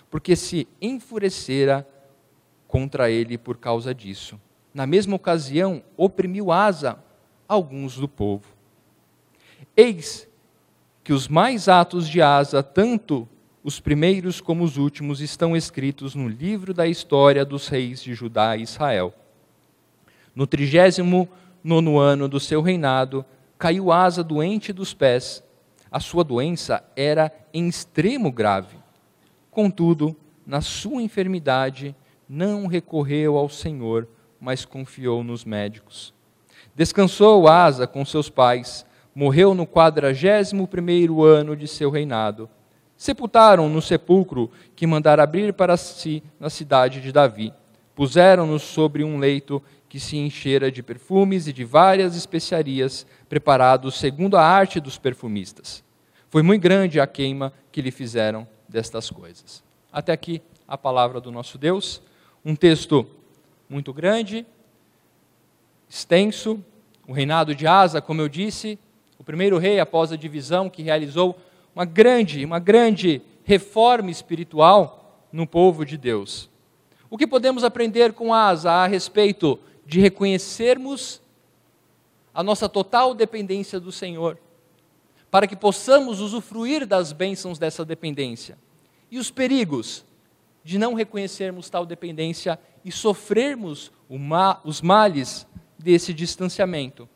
porque 0.08 0.36
se 0.36 0.68
enfurecera 0.80 1.84
contra 2.68 3.10
ele 3.10 3.36
por 3.36 3.56
causa 3.56 3.92
disso 3.92 4.38
na 4.78 4.86
mesma 4.86 5.16
ocasião, 5.16 5.82
oprimiu 5.96 6.52
Asa 6.52 7.02
alguns 7.48 7.96
do 7.96 8.08
povo. 8.08 8.44
Eis 9.76 10.28
que 11.02 11.12
os 11.12 11.26
mais 11.26 11.68
atos 11.68 12.08
de 12.08 12.22
Asa, 12.22 12.62
tanto 12.62 13.28
os 13.68 13.80
primeiros 13.80 14.40
como 14.40 14.64
os 14.64 14.78
últimos, 14.78 15.20
estão 15.20 15.54
escritos 15.54 16.14
no 16.14 16.26
livro 16.26 16.72
da 16.72 16.86
história 16.86 17.44
dos 17.44 17.68
reis 17.68 18.02
de 18.02 18.14
Judá 18.14 18.56
e 18.56 18.62
Israel. 18.62 19.12
No 20.34 20.46
trigésimo 20.46 21.28
nono 21.62 21.98
ano 21.98 22.26
do 22.28 22.40
seu 22.40 22.62
reinado, 22.62 23.22
caiu 23.58 23.92
Asa 23.92 24.24
doente 24.24 24.72
dos 24.72 24.94
pés. 24.94 25.44
A 25.90 26.00
sua 26.00 26.24
doença 26.24 26.82
era 26.96 27.30
em 27.52 27.68
extremo 27.68 28.32
grave. 28.32 28.78
Contudo, 29.50 30.16
na 30.46 30.62
sua 30.62 31.02
enfermidade, 31.02 31.94
não 32.26 32.66
recorreu 32.66 33.36
ao 33.36 33.50
Senhor, 33.50 34.08
mas 34.40 34.64
confiou 34.64 35.22
nos 35.22 35.44
médicos. 35.44 36.14
Descansou 36.74 37.46
Asa 37.46 37.86
com 37.86 38.02
seus 38.02 38.30
pais, 38.30 38.86
morreu 39.14 39.52
no 39.52 39.66
quadragésimo 39.66 40.66
primeiro 40.66 41.22
ano 41.22 41.54
de 41.54 41.68
seu 41.68 41.90
reinado. 41.90 42.48
Sepultaram 42.98 43.68
no 43.68 43.80
sepulcro 43.80 44.50
que 44.74 44.84
mandara 44.84 45.22
abrir 45.22 45.52
para 45.52 45.76
si 45.76 46.20
na 46.40 46.50
cidade 46.50 47.00
de 47.00 47.12
Davi. 47.12 47.54
Puseram-no 47.94 48.58
sobre 48.58 49.04
um 49.04 49.18
leito 49.18 49.62
que 49.88 50.00
se 50.00 50.16
enchera 50.16 50.70
de 50.70 50.82
perfumes 50.82 51.46
e 51.46 51.52
de 51.52 51.64
várias 51.64 52.16
especiarias, 52.16 53.06
preparados 53.28 53.98
segundo 53.98 54.36
a 54.36 54.42
arte 54.42 54.80
dos 54.80 54.98
perfumistas. 54.98 55.84
Foi 56.28 56.42
muito 56.42 56.60
grande 56.60 56.98
a 56.98 57.06
queima 57.06 57.52
que 57.70 57.80
lhe 57.80 57.92
fizeram 57.92 58.46
destas 58.68 59.08
coisas. 59.08 59.62
Até 59.92 60.12
aqui 60.12 60.42
a 60.66 60.76
palavra 60.76 61.20
do 61.20 61.30
nosso 61.30 61.56
Deus. 61.56 62.02
Um 62.44 62.56
texto 62.56 63.06
muito 63.68 63.92
grande, 63.92 64.44
extenso. 65.88 66.62
O 67.06 67.12
reinado 67.12 67.54
de 67.54 67.64
Asa, 67.64 68.02
como 68.02 68.20
eu 68.20 68.28
disse, 68.28 68.76
o 69.16 69.24
primeiro 69.24 69.56
rei 69.56 69.78
após 69.78 70.10
a 70.10 70.16
divisão 70.16 70.68
que 70.68 70.82
realizou 70.82 71.38
uma 71.78 71.84
grande, 71.84 72.44
uma 72.44 72.58
grande 72.58 73.22
reforma 73.44 74.10
espiritual 74.10 75.28
no 75.30 75.46
povo 75.46 75.86
de 75.86 75.96
Deus. 75.96 76.50
O 77.08 77.16
que 77.16 77.24
podemos 77.24 77.62
aprender 77.62 78.14
com 78.14 78.34
Asa 78.34 78.72
a 78.72 78.86
respeito 78.88 79.56
de 79.86 80.00
reconhecermos 80.00 81.22
a 82.34 82.42
nossa 82.42 82.68
total 82.68 83.14
dependência 83.14 83.78
do 83.78 83.92
Senhor, 83.92 84.36
para 85.30 85.46
que 85.46 85.54
possamos 85.54 86.20
usufruir 86.20 86.84
das 86.84 87.12
bênçãos 87.12 87.60
dessa 87.60 87.84
dependência? 87.84 88.58
E 89.08 89.16
os 89.16 89.30
perigos 89.30 90.04
de 90.64 90.80
não 90.80 90.94
reconhecermos 90.94 91.70
tal 91.70 91.86
dependência 91.86 92.58
e 92.84 92.90
sofrermos 92.90 93.92
ma 94.10 94.60
os 94.64 94.82
males 94.82 95.46
desse 95.78 96.12
distanciamento. 96.12 97.08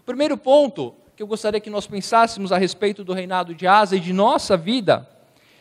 O 0.00 0.02
primeiro 0.02 0.36
ponto 0.36 0.94
que 1.16 1.22
eu 1.22 1.26
gostaria 1.26 1.58
que 1.58 1.70
nós 1.70 1.86
pensássemos 1.86 2.52
a 2.52 2.58
respeito 2.58 3.02
do 3.02 3.14
reinado 3.14 3.54
de 3.54 3.66
Asa 3.66 3.96
e 3.96 4.00
de 4.00 4.12
nossa 4.12 4.54
vida 4.54 5.08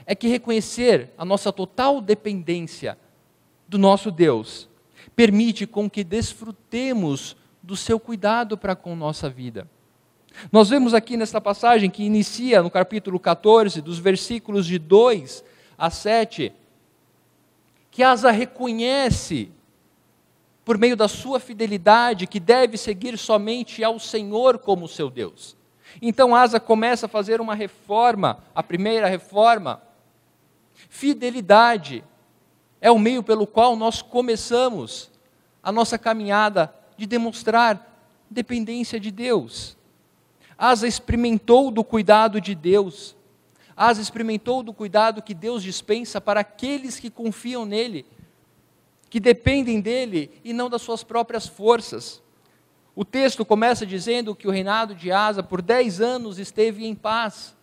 é 0.05 0.13
que 0.13 0.27
reconhecer 0.27 1.11
a 1.17 1.23
nossa 1.23 1.51
total 1.51 2.01
dependência 2.01 2.97
do 3.65 3.77
nosso 3.77 4.11
Deus 4.11 4.67
permite 5.15 5.65
com 5.65 5.89
que 5.89 6.03
desfrutemos 6.03 7.37
do 7.63 7.77
seu 7.77 7.97
cuidado 7.97 8.57
para 8.57 8.75
com 8.75 8.97
nossa 8.97 9.29
vida. 9.29 9.65
Nós 10.51 10.69
vemos 10.69 10.93
aqui 10.93 11.15
nesta 11.15 11.39
passagem 11.39 11.89
que 11.89 12.03
inicia 12.03 12.61
no 12.61 12.69
capítulo 12.69 13.17
14, 13.17 13.81
dos 13.81 13.97
versículos 13.97 14.65
de 14.65 14.77
2 14.77 15.41
a 15.77 15.89
7, 15.89 16.51
que 17.89 18.03
Asa 18.03 18.29
reconhece, 18.29 19.49
por 20.65 20.79
meio 20.79 20.95
da 20.95 21.07
sua 21.07 21.39
fidelidade, 21.39 22.25
que 22.25 22.39
deve 22.39 22.75
seguir 22.75 23.17
somente 23.19 23.83
ao 23.83 23.99
Senhor 23.99 24.57
como 24.57 24.87
seu 24.87 25.11
Deus. 25.11 25.55
Então 26.01 26.35
Asa 26.35 26.59
começa 26.59 27.05
a 27.05 27.09
fazer 27.09 27.39
uma 27.39 27.53
reforma, 27.53 28.43
a 28.53 28.63
primeira 28.63 29.07
reforma. 29.07 29.81
Fidelidade 30.89 32.03
é 32.81 32.89
o 32.89 32.97
meio 32.97 33.21
pelo 33.21 33.45
qual 33.45 33.75
nós 33.75 34.01
começamos 34.01 35.11
a 35.61 35.71
nossa 35.71 35.99
caminhada 35.99 36.73
de 36.97 37.05
demonstrar 37.05 38.11
dependência 38.29 38.99
de 38.99 39.11
Deus. 39.11 39.77
Asa 40.57 40.87
experimentou 40.87 41.69
do 41.69 41.83
cuidado 41.83 42.41
de 42.41 42.55
Deus, 42.55 43.15
Asa 43.77 44.01
experimentou 44.01 44.63
do 44.63 44.73
cuidado 44.73 45.21
que 45.21 45.33
Deus 45.33 45.61
dispensa 45.61 46.21
para 46.21 46.39
aqueles 46.39 46.97
que 46.97 47.09
confiam 47.09 47.65
nele, 47.65 48.05
que 49.15 49.19
dependem 49.21 49.79
dele 49.79 50.29
e 50.43 50.51
não 50.51 50.69
das 50.69 50.81
suas 50.81 51.01
próprias 51.01 51.47
forças. 51.47 52.21
O 52.93 53.05
texto 53.05 53.45
começa 53.45 53.85
dizendo 53.85 54.35
que 54.35 54.45
o 54.45 54.51
reinado 54.51 54.93
de 54.93 55.09
Asa 55.09 55.41
por 55.41 55.61
dez 55.61 56.01
anos 56.01 56.37
esteve 56.37 56.85
em 56.85 56.93
paz. 56.93 57.55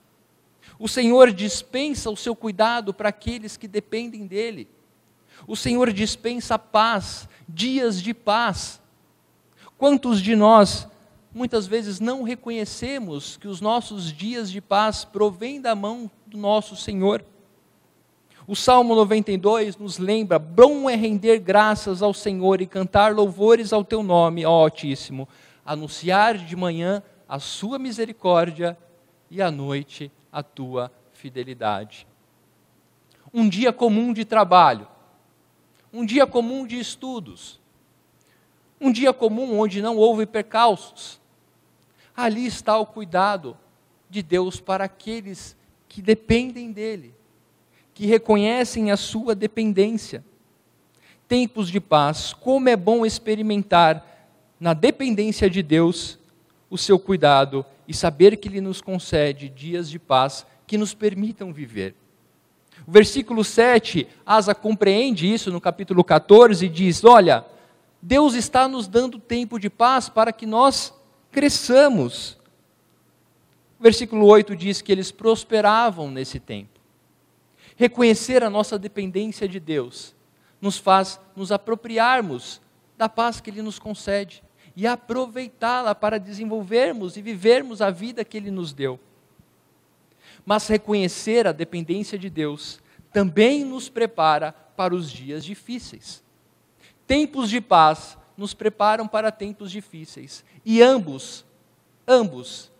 O 0.79 0.89
Senhor 0.89 1.31
dispensa 1.31 2.09
o 2.09 2.17
seu 2.17 2.35
cuidado 2.35 2.95
para 2.95 3.11
aqueles 3.11 3.59
que 3.59 3.69
dependem 3.69 4.27
dele. 4.27 4.67
O 5.47 5.55
Senhor 5.55 5.93
dispensa 5.93 6.59
paz, 6.59 7.29
dias 7.47 8.01
de 8.01 8.15
paz. 8.15 8.81
Quantos 9.77 10.23
de 10.23 10.35
nós 10.35 10.89
muitas 11.35 11.67
vezes 11.67 12.01
não 12.01 12.23
reconhecemos 12.23 13.37
que 13.37 13.47
os 13.47 13.61
nossos 13.61 14.11
dias 14.11 14.51
de 14.51 14.63
paz 14.63 15.05
provêm 15.05 15.61
da 15.61 15.75
mão 15.75 16.11
do 16.27 16.39
nosso 16.39 16.75
Senhor. 16.77 17.23
O 18.47 18.57
Salmo 18.57 18.95
92 18.95 19.77
nos 19.77 19.99
lembra: 19.99 20.39
bom 20.39 20.91
é 20.91 20.97
render 20.97 21.39
graças 21.39 22.03
ao 22.03 22.13
Senhor 22.13 22.61
e 22.61 22.67
cantar 22.67 23.15
louvores 23.15 23.73
ao 23.73 23.85
teu 23.85 24.03
nome, 24.03 24.45
ó 24.45 24.51
Altíssimo, 24.51 25.29
anunciar 25.65 26.37
de 26.37 26.57
manhã 26.57 27.03
a 27.29 27.39
sua 27.39 27.79
misericórdia 27.79 28.77
e 29.31 29.41
à 29.41 29.51
noite 29.51 30.11
a 30.33 30.43
tua 30.43 30.91
fidelidade. 31.13 32.07
Um 33.33 33.49
dia 33.49 33.73
comum 33.73 34.13
de 34.13 34.25
trabalho, 34.25 34.89
um 35.93 36.05
dia 36.05 36.27
comum 36.27 36.67
de 36.67 36.79
estudos, 36.79 37.61
um 38.81 38.91
dia 38.91 39.13
comum 39.13 39.61
onde 39.61 39.81
não 39.81 39.97
houve 39.97 40.27
percalços, 40.27 41.21
ali 42.15 42.45
está 42.45 42.77
o 42.77 42.85
cuidado 42.85 43.57
de 44.11 44.21
Deus 44.21 44.61
para 44.61 44.85
aqueles 44.85 45.57
que 45.89 46.03
dependem 46.03 46.73
dEle, 46.73 47.15
que 48.03 48.07
reconhecem 48.09 48.91
a 48.91 48.97
sua 48.97 49.33
dependência. 49.33 50.25
Tempos 51.29 51.69
de 51.69 51.79
paz, 51.79 52.33
como 52.33 52.69
é 52.69 52.75
bom 52.75 53.07
experimentar 53.07 54.27
na 54.59 54.75
dependência 54.75 55.49
de 55.49 55.63
Deus 55.63 56.19
o 56.69 56.77
seu 56.77 56.99
cuidado 56.99 57.65
e 57.87 57.95
saber 57.95 58.39
que 58.39 58.49
Ele 58.49 58.61
nos 58.61 58.81
concede 58.81 59.49
dias 59.49 59.89
de 59.89 60.01
paz 60.01 60.45
que 60.67 60.77
nos 60.77 60.93
permitam 60.93 61.53
viver. 61.53 61.95
O 62.85 62.91
versículo 62.91 63.45
7, 63.45 64.09
Asa 64.27 64.53
compreende 64.53 65.33
isso 65.33 65.53
no 65.53 65.61
capítulo 65.61 66.03
14 66.03 66.67
e 66.67 66.69
diz: 66.69 67.05
Olha, 67.05 67.47
Deus 68.03 68.35
está 68.35 68.67
nos 68.67 68.89
dando 68.89 69.17
tempo 69.17 69.61
de 69.61 69.71
paz 69.71 70.09
para 70.09 70.33
que 70.33 70.45
nós 70.45 70.93
cresçamos. 71.31 72.37
O 73.79 73.83
versículo 73.85 74.27
8 74.27 74.57
diz 74.57 74.83
que 74.83 74.91
eles 74.91 75.13
prosperavam 75.13 76.11
nesse 76.11 76.41
tempo. 76.41 76.72
Reconhecer 77.77 78.43
a 78.43 78.51
nossa 78.51 78.79
dependência 78.79 79.49
de 79.49 79.59
Deus 79.59 80.15
nos 80.61 80.79
faz 80.79 81.21
nos 81.35 81.51
apropriarmos 81.51 82.61
da 82.97 83.09
paz 83.09 83.41
que 83.41 83.51
Ele 83.51 83.63
nos 83.63 83.79
concede 83.79 84.43
e 84.77 84.87
aproveitá-la 84.87 85.95
para 85.95 86.19
desenvolvermos 86.19 87.17
e 87.17 87.23
vivermos 87.23 87.83
a 87.83 87.91
vida 87.91 88.25
que 88.25 88.37
Ele 88.37 88.51
nos 88.51 88.73
deu. 88.73 88.99
Mas 90.45 90.69
reconhecer 90.69 91.47
a 91.47 91.53
dependência 91.53 92.19
de 92.19 92.31
Deus 92.31 92.81
também 93.13 93.65
nos 93.65 93.89
prepara 93.89 94.53
para 94.53 94.95
os 94.95 95.11
dias 95.11 95.45
difíceis. 95.45 96.23
Tempos 97.07 97.51
de 97.51 97.61
paz 97.61 98.17
nos 98.37 98.55
preparam 98.55 99.07
para 99.07 99.31
tempos 99.31 99.71
difíceis. 99.71 100.45
E 100.65 100.83
ambos, 100.83 101.45
ambos, 102.09 102.71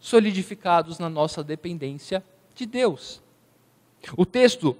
solidificados 0.00 0.98
na 0.98 1.08
nossa 1.08 1.44
dependência 1.44 2.24
de 2.54 2.66
Deus. 2.66 3.22
O 4.16 4.24
texto 4.24 4.76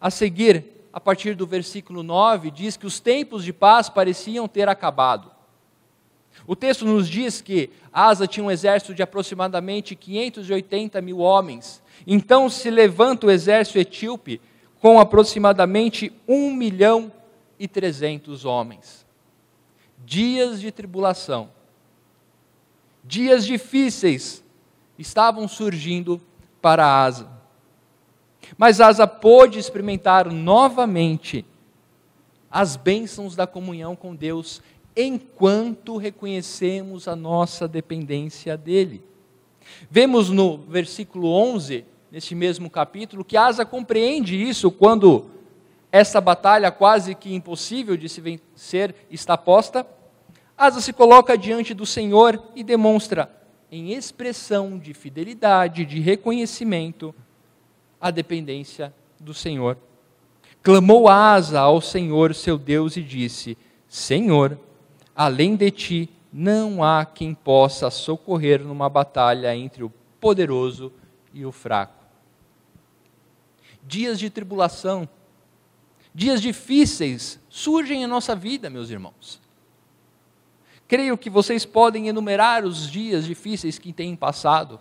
a 0.00 0.10
seguir, 0.10 0.64
a 0.92 1.00
partir 1.00 1.34
do 1.34 1.46
versículo 1.46 2.02
9, 2.02 2.50
diz 2.50 2.76
que 2.76 2.86
os 2.86 3.00
tempos 3.00 3.44
de 3.44 3.52
paz 3.52 3.88
pareciam 3.88 4.46
ter 4.48 4.68
acabado. 4.68 5.30
O 6.46 6.54
texto 6.54 6.84
nos 6.84 7.08
diz 7.08 7.40
que 7.40 7.70
Asa 7.92 8.26
tinha 8.26 8.44
um 8.44 8.50
exército 8.50 8.94
de 8.94 9.02
aproximadamente 9.02 9.94
580 9.94 11.00
mil 11.00 11.18
homens. 11.18 11.82
Então 12.06 12.50
se 12.50 12.70
levanta 12.70 13.26
o 13.26 13.30
exército 13.30 13.78
etíope 13.78 14.40
com 14.80 15.00
aproximadamente 15.00 16.12
1 16.28 16.54
milhão 16.54 17.10
e 17.58 17.66
300 17.66 18.44
homens. 18.44 19.06
Dias 20.04 20.60
de 20.60 20.70
tribulação, 20.70 21.50
dias 23.02 23.46
difíceis 23.46 24.44
estavam 24.98 25.48
surgindo 25.48 26.20
para 26.60 27.02
Asa. 27.02 27.35
Mas 28.56 28.80
Asa 28.80 29.06
pôde 29.06 29.58
experimentar 29.58 30.30
novamente 30.30 31.44
as 32.50 32.76
bênçãos 32.76 33.34
da 33.36 33.46
comunhão 33.46 33.94
com 33.96 34.14
Deus 34.14 34.62
enquanto 34.96 35.96
reconhecemos 35.96 37.06
a 37.06 37.14
nossa 37.14 37.68
dependência 37.68 38.56
dele. 38.56 39.02
Vemos 39.90 40.30
no 40.30 40.58
versículo 40.58 41.28
11, 41.28 41.84
neste 42.10 42.34
mesmo 42.34 42.70
capítulo, 42.70 43.24
que 43.24 43.36
Asa 43.36 43.64
compreende 43.64 44.40
isso 44.40 44.70
quando 44.70 45.26
essa 45.92 46.20
batalha 46.20 46.70
quase 46.70 47.14
que 47.14 47.34
impossível 47.34 47.96
de 47.96 48.08
se 48.08 48.20
vencer 48.20 48.94
está 49.10 49.36
posta. 49.36 49.86
Asa 50.56 50.80
se 50.80 50.92
coloca 50.92 51.36
diante 51.36 51.74
do 51.74 51.84
Senhor 51.84 52.42
e 52.54 52.64
demonstra, 52.64 53.30
em 53.70 53.92
expressão 53.92 54.78
de 54.78 54.94
fidelidade, 54.94 55.84
de 55.84 56.00
reconhecimento, 56.00 57.14
a 58.06 58.10
dependência 58.10 58.94
do 59.18 59.34
Senhor. 59.34 59.76
Clamou 60.62 61.08
Asa 61.08 61.60
ao 61.60 61.80
Senhor, 61.80 62.34
seu 62.34 62.56
Deus, 62.56 62.96
e 62.96 63.02
disse: 63.02 63.56
Senhor, 63.88 64.58
além 65.14 65.56
de 65.56 65.70
ti, 65.70 66.10
não 66.32 66.84
há 66.84 67.04
quem 67.04 67.34
possa 67.34 67.90
socorrer 67.90 68.62
numa 68.62 68.88
batalha 68.88 69.54
entre 69.56 69.82
o 69.82 69.92
poderoso 70.20 70.92
e 71.32 71.44
o 71.44 71.52
fraco. 71.52 72.04
Dias 73.82 74.18
de 74.18 74.28
tribulação, 74.28 75.08
dias 76.14 76.42
difíceis 76.42 77.40
surgem 77.48 78.02
em 78.02 78.06
nossa 78.06 78.34
vida, 78.34 78.68
meus 78.68 78.90
irmãos. 78.90 79.40
Creio 80.88 81.18
que 81.18 81.30
vocês 81.30 81.64
podem 81.64 82.08
enumerar 82.08 82.64
os 82.64 82.88
dias 82.90 83.24
difíceis 83.24 83.78
que 83.78 83.92
têm 83.92 84.14
passado, 84.14 84.80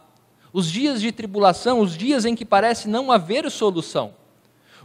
os 0.55 0.71
dias 0.71 1.01
de 1.01 1.11
tribulação, 1.11 1.81
os 1.81 1.97
dias 1.97 2.23
em 2.23 2.33
que 2.33 2.45
parece 2.45 2.87
não 2.87 3.11
haver 3.11 3.51
solução, 3.51 4.13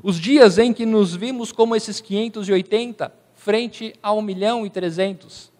os 0.02 0.18
dias 0.18 0.58
em 0.58 0.72
que 0.72 0.84
nos 0.84 1.14
vimos 1.14 1.52
como 1.52 1.76
esses 1.76 2.00
580 2.00 3.14
frente 3.36 3.94
a 4.02 4.12
1 4.12 4.20
milhão 4.20 4.66
e 4.66 4.70
300. 4.70 5.52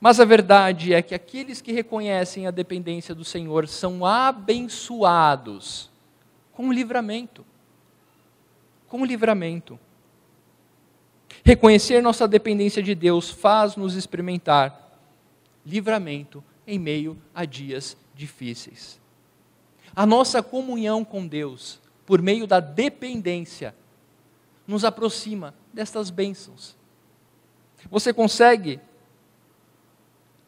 Mas 0.00 0.20
a 0.20 0.24
verdade 0.24 0.94
é 0.94 1.02
que 1.02 1.16
aqueles 1.16 1.60
que 1.60 1.72
reconhecem 1.72 2.46
a 2.46 2.52
dependência 2.52 3.12
do 3.12 3.24
Senhor 3.24 3.66
são 3.66 4.06
abençoados 4.06 5.90
com 6.52 6.68
o 6.68 6.72
livramento. 6.72 7.44
Com 8.86 9.02
o 9.02 9.04
livramento. 9.04 9.76
Reconhecer 11.42 12.00
nossa 12.00 12.28
dependência 12.28 12.80
de 12.84 12.94
Deus 12.94 13.30
faz-nos 13.30 13.96
experimentar 13.96 14.96
livramento 15.66 16.44
em 16.64 16.78
meio 16.78 17.18
a 17.34 17.44
dias 17.44 17.96
difíceis. 18.18 19.00
A 19.94 20.04
nossa 20.04 20.42
comunhão 20.42 21.04
com 21.04 21.26
Deus, 21.26 21.80
por 22.04 22.20
meio 22.20 22.46
da 22.46 22.58
dependência, 22.58 23.74
nos 24.66 24.84
aproxima 24.84 25.54
destas 25.72 26.10
bênçãos. 26.10 26.76
Você 27.88 28.12
consegue, 28.12 28.80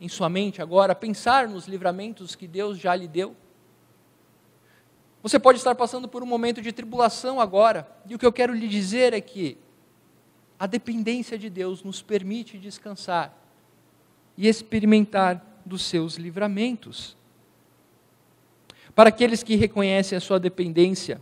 em 0.00 0.08
sua 0.08 0.28
mente 0.28 0.60
agora, 0.60 0.94
pensar 0.94 1.48
nos 1.48 1.66
livramentos 1.68 2.34
que 2.34 2.48
Deus 2.48 2.76
já 2.76 2.94
lhe 2.94 3.06
deu? 3.06 3.36
Você 5.22 5.38
pode 5.38 5.58
estar 5.58 5.74
passando 5.74 6.08
por 6.08 6.22
um 6.22 6.26
momento 6.26 6.60
de 6.60 6.72
tribulação 6.72 7.40
agora, 7.40 7.88
e 8.08 8.14
o 8.14 8.18
que 8.18 8.26
eu 8.26 8.32
quero 8.32 8.52
lhe 8.52 8.66
dizer 8.66 9.12
é 9.12 9.20
que 9.20 9.56
a 10.58 10.66
dependência 10.66 11.38
de 11.38 11.48
Deus 11.48 11.82
nos 11.82 12.02
permite 12.02 12.58
descansar 12.58 13.34
e 14.36 14.48
experimentar 14.48 15.62
dos 15.64 15.82
seus 15.82 16.16
livramentos. 16.16 17.16
Para 18.94 19.08
aqueles 19.08 19.42
que 19.42 19.56
reconhecem 19.56 20.16
a 20.16 20.20
sua 20.20 20.40
dependência 20.40 21.20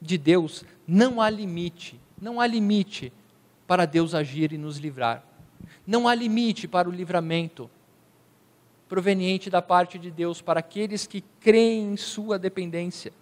de 0.00 0.16
Deus, 0.16 0.64
não 0.86 1.20
há 1.20 1.28
limite, 1.28 1.98
não 2.20 2.40
há 2.40 2.46
limite 2.46 3.12
para 3.66 3.86
Deus 3.86 4.14
agir 4.14 4.52
e 4.52 4.58
nos 4.58 4.78
livrar. 4.78 5.24
Não 5.86 6.08
há 6.08 6.14
limite 6.14 6.66
para 6.66 6.88
o 6.88 6.92
livramento 6.92 7.70
proveniente 8.88 9.48
da 9.48 9.62
parte 9.62 9.98
de 9.98 10.10
Deus 10.10 10.42
para 10.42 10.58
aqueles 10.58 11.06
que 11.06 11.22
creem 11.40 11.92
em 11.92 11.96
sua 11.96 12.38
dependência. 12.38 13.12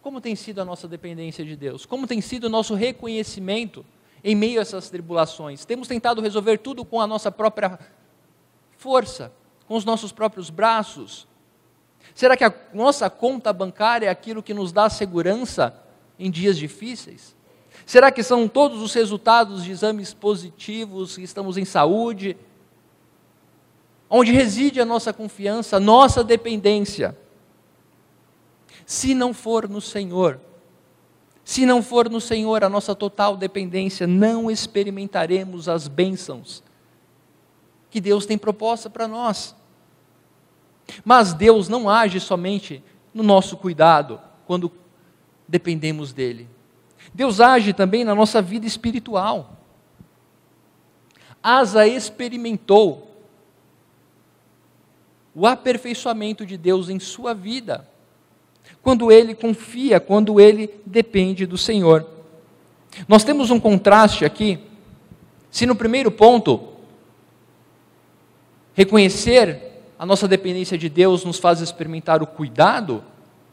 Como 0.00 0.20
tem 0.20 0.36
sido 0.36 0.60
a 0.60 0.64
nossa 0.64 0.86
dependência 0.86 1.44
de 1.44 1.56
Deus? 1.56 1.84
Como 1.84 2.06
tem 2.06 2.20
sido 2.20 2.44
o 2.44 2.48
nosso 2.48 2.74
reconhecimento 2.74 3.84
em 4.22 4.34
meio 4.34 4.60
a 4.60 4.62
essas 4.62 4.88
tribulações? 4.88 5.64
Temos 5.64 5.88
tentado 5.88 6.22
resolver 6.22 6.58
tudo 6.58 6.84
com 6.84 7.00
a 7.00 7.06
nossa 7.06 7.32
própria 7.32 7.78
força, 8.76 9.32
com 9.66 9.74
os 9.74 9.84
nossos 9.84 10.12
próprios 10.12 10.48
braços? 10.48 11.26
Será 12.14 12.36
que 12.36 12.44
a 12.44 12.52
nossa 12.74 13.08
conta 13.08 13.52
bancária 13.52 14.06
é 14.06 14.10
aquilo 14.10 14.42
que 14.42 14.54
nos 14.54 14.72
dá 14.72 14.88
segurança 14.90 15.74
em 16.18 16.30
dias 16.30 16.56
difíceis? 16.56 17.34
Será 17.86 18.10
que 18.10 18.22
são 18.22 18.46
todos 18.46 18.82
os 18.82 18.92
resultados 18.94 19.64
de 19.64 19.70
exames 19.70 20.12
positivos, 20.12 21.16
que 21.16 21.22
estamos 21.22 21.56
em 21.56 21.64
saúde? 21.64 22.36
Onde 24.08 24.32
reside 24.32 24.80
a 24.80 24.84
nossa 24.84 25.12
confiança, 25.12 25.76
a 25.76 25.80
nossa 25.80 26.22
dependência? 26.22 27.16
Se 28.84 29.14
não 29.14 29.32
for 29.32 29.68
no 29.68 29.80
Senhor, 29.80 30.40
se 31.44 31.64
não 31.64 31.82
for 31.82 32.08
no 32.08 32.20
Senhor 32.20 32.62
a 32.62 32.68
nossa 32.68 32.94
total 32.94 33.36
dependência, 33.36 34.06
não 34.06 34.50
experimentaremos 34.50 35.68
as 35.68 35.88
bênçãos 35.88 36.62
que 37.90 38.00
Deus 38.00 38.24
tem 38.24 38.38
proposta 38.38 38.88
para 38.88 39.08
nós. 39.08 39.54
Mas 41.04 41.32
Deus 41.32 41.68
não 41.68 41.88
age 41.88 42.20
somente 42.20 42.82
no 43.12 43.22
nosso 43.22 43.56
cuidado, 43.56 44.20
quando 44.46 44.72
dependemos 45.46 46.12
dEle. 46.12 46.48
Deus 47.12 47.40
age 47.40 47.72
também 47.72 48.04
na 48.04 48.14
nossa 48.14 48.40
vida 48.40 48.66
espiritual. 48.66 49.56
Asa 51.42 51.86
experimentou 51.86 53.10
o 55.34 55.46
aperfeiçoamento 55.46 56.44
de 56.44 56.56
Deus 56.56 56.88
em 56.88 56.98
sua 56.98 57.32
vida 57.32 57.88
quando 58.82 59.12
ele 59.12 59.34
confia, 59.34 60.00
quando 60.00 60.40
ele 60.40 60.70
depende 60.86 61.46
do 61.46 61.58
Senhor. 61.58 62.06
Nós 63.06 63.24
temos 63.24 63.50
um 63.50 63.60
contraste 63.60 64.24
aqui. 64.24 64.58
Se 65.50 65.66
no 65.66 65.74
primeiro 65.74 66.10
ponto, 66.10 66.68
reconhecer 68.74 69.69
a 70.00 70.06
nossa 70.06 70.26
dependência 70.26 70.78
de 70.78 70.88
Deus 70.88 71.26
nos 71.26 71.38
faz 71.38 71.60
experimentar 71.60 72.22
o 72.22 72.26
cuidado 72.26 73.04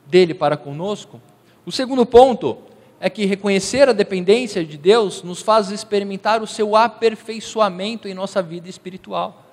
dele 0.06 0.34
para 0.34 0.56
conosco, 0.56 1.20
o 1.66 1.74
segundo 1.74 2.06
ponto 2.06 2.60
é 3.02 3.10
que 3.10 3.26
reconhecer 3.26 3.90
a 3.90 3.92
dependência 3.92 4.64
de 4.64 4.78
Deus 4.78 5.22
nos 5.22 5.42
faz 5.42 5.72
experimentar 5.72 6.42
o 6.42 6.48
seu 6.48 6.74
aperfeiçoamento 6.74 8.08
em 8.08 8.14
nossa 8.14 8.42
vida 8.42 8.70
espiritual. 8.70 9.44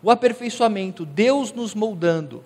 O 0.00 0.08
aperfeiçoamento, 0.08 1.04
Deus 1.04 1.52
nos 1.52 1.74
moldando, 1.74 2.44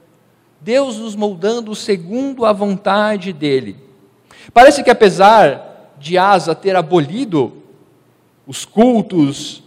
Deus 0.58 0.96
nos 0.96 1.14
moldando 1.14 1.74
segundo 1.74 2.46
a 2.46 2.54
vontade 2.54 3.34
dele. 3.34 3.76
Parece 4.50 4.82
que 4.82 4.88
apesar 4.88 5.92
de 5.98 6.16
Asa 6.16 6.54
ter 6.54 6.74
abolido 6.74 7.52
os 8.46 8.64
cultos, 8.64 9.62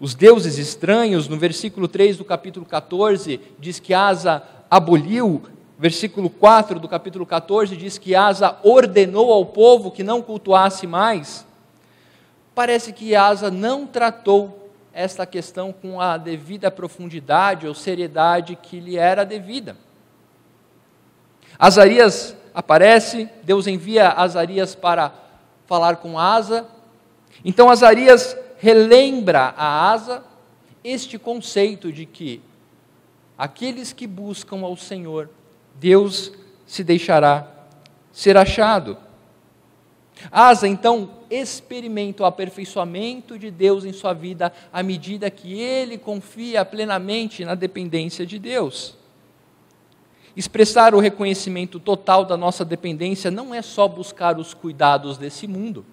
os 0.00 0.14
deuses 0.14 0.58
estranhos, 0.58 1.28
no 1.28 1.36
versículo 1.38 1.86
3 1.86 2.16
do 2.16 2.24
capítulo 2.24 2.66
14, 2.66 3.40
diz 3.58 3.78
que 3.78 3.94
Asa 3.94 4.42
aboliu, 4.70 5.42
versículo 5.78 6.30
4 6.30 6.78
do 6.78 6.88
capítulo 6.88 7.26
14 7.26 7.76
diz 7.76 7.98
que 7.98 8.14
Asa 8.14 8.58
ordenou 8.62 9.32
ao 9.32 9.46
povo 9.46 9.90
que 9.90 10.02
não 10.02 10.22
cultuasse 10.22 10.86
mais. 10.86 11.46
parece 12.54 12.92
que 12.92 13.16
Asa 13.16 13.50
não 13.50 13.86
tratou 13.86 14.70
esta 14.92 15.26
questão 15.26 15.72
com 15.72 16.00
a 16.00 16.16
devida 16.16 16.70
profundidade 16.70 17.66
ou 17.66 17.74
seriedade 17.74 18.56
que 18.56 18.78
lhe 18.78 18.96
era 18.96 19.24
devida. 19.24 19.76
Azarias 21.58 22.36
aparece, 22.54 23.28
Deus 23.42 23.66
envia 23.66 24.10
Azarias 24.10 24.74
para 24.74 25.12
falar 25.66 25.96
com 25.96 26.18
Asa. 26.18 26.66
Então 27.44 27.68
Azarias 27.68 28.36
relembra 28.64 29.52
a 29.58 29.92
Asa 29.92 30.24
este 30.82 31.18
conceito 31.18 31.92
de 31.92 32.06
que 32.06 32.40
aqueles 33.36 33.92
que 33.92 34.06
buscam 34.06 34.62
ao 34.62 34.74
Senhor, 34.74 35.28
Deus 35.74 36.32
se 36.66 36.82
deixará 36.82 37.46
ser 38.10 38.38
achado. 38.38 38.96
Asa, 40.30 40.66
então, 40.66 41.10
experimenta 41.28 42.22
o 42.22 42.26
aperfeiçoamento 42.26 43.38
de 43.38 43.50
Deus 43.50 43.84
em 43.84 43.92
sua 43.92 44.14
vida 44.14 44.50
à 44.72 44.82
medida 44.82 45.30
que 45.30 45.52
ele 45.60 45.98
confia 45.98 46.64
plenamente 46.64 47.44
na 47.44 47.54
dependência 47.54 48.24
de 48.24 48.38
Deus. 48.38 48.96
Expressar 50.34 50.94
o 50.94 51.00
reconhecimento 51.00 51.78
total 51.78 52.24
da 52.24 52.36
nossa 52.36 52.64
dependência 52.64 53.30
não 53.30 53.54
é 53.54 53.60
só 53.60 53.86
buscar 53.86 54.38
os 54.38 54.54
cuidados 54.54 55.18
desse 55.18 55.46
mundo. 55.46 55.84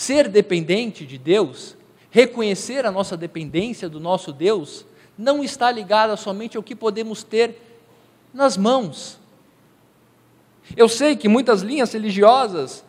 Ser 0.00 0.28
dependente 0.28 1.04
de 1.04 1.18
Deus, 1.18 1.76
reconhecer 2.10 2.86
a 2.86 2.90
nossa 2.90 3.18
dependência 3.18 3.86
do 3.86 4.00
nosso 4.00 4.32
Deus, 4.32 4.86
não 5.16 5.44
está 5.44 5.70
ligada 5.70 6.16
somente 6.16 6.56
ao 6.56 6.62
que 6.62 6.74
podemos 6.74 7.22
ter 7.22 7.60
nas 8.32 8.56
mãos. 8.56 9.18
Eu 10.74 10.88
sei 10.88 11.16
que 11.16 11.28
muitas 11.28 11.60
linhas 11.60 11.92
religiosas 11.92 12.82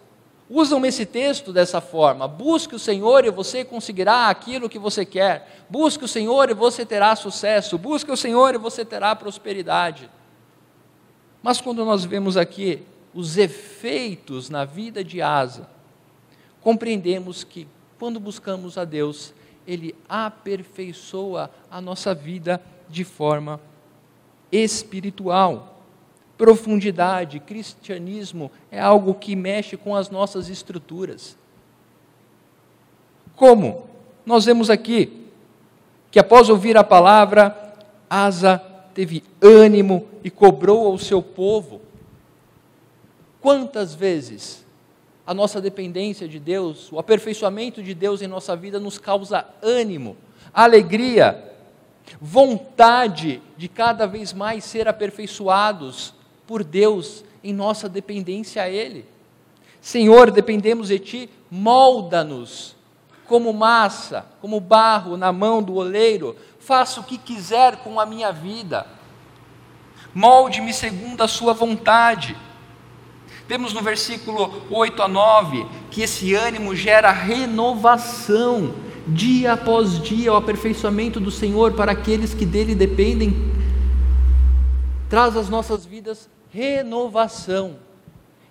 usam 0.50 0.86
esse 0.86 1.06
texto 1.06 1.52
dessa 1.52 1.82
forma: 1.82 2.30
busque 2.30 2.76
o 2.76 2.80
Senhor 2.80 3.26
e 3.26 3.30
você 3.30 3.66
conseguirá 3.66 4.30
aquilo 4.30 4.70
que 4.70 4.80
você 4.80 5.04
quer, 5.04 5.66
busque 5.70 6.06
o 6.06 6.08
Senhor 6.08 6.50
e 6.50 6.54
você 6.54 6.86
terá 6.86 7.14
sucesso, 7.18 7.78
busque 7.78 8.10
o 8.10 8.16
Senhor 8.16 8.56
e 8.56 8.58
você 8.58 8.86
terá 8.86 9.14
prosperidade. 9.18 10.10
Mas 11.44 11.60
quando 11.60 11.84
nós 11.84 12.06
vemos 12.06 12.38
aqui 12.38 12.84
os 13.14 13.38
efeitos 13.38 14.50
na 14.50 14.64
vida 14.64 15.04
de 15.04 15.22
Asa, 15.22 15.68
compreendemos 16.62 17.44
que 17.44 17.68
quando 18.00 18.20
buscamos 18.20 18.78
a 18.78 18.86
Deus, 18.86 19.34
Ele 19.68 19.96
aperfeiçoa 20.08 21.52
a 21.70 21.82
nossa 21.82 22.14
vida 22.14 22.62
de 22.90 23.04
forma 23.04 23.60
espiritual. 24.52 25.84
Profundidade, 26.38 27.40
cristianismo 27.40 28.52
é 28.72 28.80
algo 28.80 29.14
que 29.14 29.36
mexe 29.36 29.78
com 29.78 29.96
as 29.96 30.10
nossas 30.10 30.50
estruturas. 30.50 31.38
Como? 33.36 33.88
Nós 34.26 34.46
vemos 34.46 34.70
aqui 34.70 35.28
que 36.10 36.20
após 36.20 36.50
ouvir 36.50 36.78
a 36.78 36.84
palavra, 36.84 37.76
Asa 38.10 38.58
teve 38.94 39.24
ânimo 39.42 40.08
e 40.24 40.30
cobrou 40.30 40.88
ao 40.88 40.98
seu 40.98 41.22
povo. 41.22 41.82
Quantas 43.40 43.96
vezes 43.96 44.66
a 45.32 45.34
nossa 45.34 45.62
dependência 45.62 46.28
de 46.28 46.38
Deus, 46.38 46.92
o 46.92 47.00
aperfeiçoamento 47.00 47.82
de 47.82 47.94
Deus 47.94 48.22
em 48.22 48.28
nossa 48.28 48.54
vida 48.54 48.82
nos 48.82 48.98
causa 48.98 49.46
ânimo, 49.62 50.18
alegria, 50.54 51.54
vontade 52.20 53.42
de 53.56 53.70
cada 53.70 54.06
vez 54.06 54.34
mais 54.34 54.66
ser 54.66 54.90
aperfeiçoados 54.90 56.14
por 56.46 56.66
Deus 56.66 57.24
em 57.42 57.54
nossa 57.54 57.88
dependência 57.88 58.62
a 58.62 58.70
Ele. 58.70 59.06
Senhor, 59.80 60.32
dependemos 60.32 60.90
de 60.90 61.00
Ti, 61.00 61.30
molda-nos 61.50 62.76
como 63.26 63.54
massa, 63.54 64.26
como 64.42 64.60
barro 64.60 65.16
na 65.16 65.32
mão 65.32 65.64
do 65.64 65.76
oleiro, 65.76 66.36
faça 66.60 67.00
o 67.00 67.06
que 67.06 67.18
quiser 67.18 67.78
com 67.78 68.02
a 68.02 68.06
minha 68.06 68.34
vida, 68.34 68.86
molde-me 70.14 70.74
segundo 70.74 71.22
a 71.22 71.28
Sua 71.30 71.54
vontade. 71.54 72.36
Temos 73.52 73.74
no 73.74 73.82
versículo 73.82 74.64
8 74.70 75.02
a 75.02 75.10
9 75.10 75.68
que 75.90 76.04
esse 76.04 76.34
ânimo 76.34 76.74
gera 76.74 77.12
renovação, 77.12 78.74
dia 79.06 79.52
após 79.52 80.02
dia, 80.02 80.32
o 80.32 80.38
aperfeiçoamento 80.38 81.20
do 81.20 81.30
Senhor 81.30 81.74
para 81.74 81.92
aqueles 81.92 82.34
que 82.34 82.46
dele 82.46 82.74
dependem, 82.74 83.52
traz 85.10 85.36
às 85.36 85.50
nossas 85.50 85.86
vidas 85.86 86.30
renovação 86.50 87.76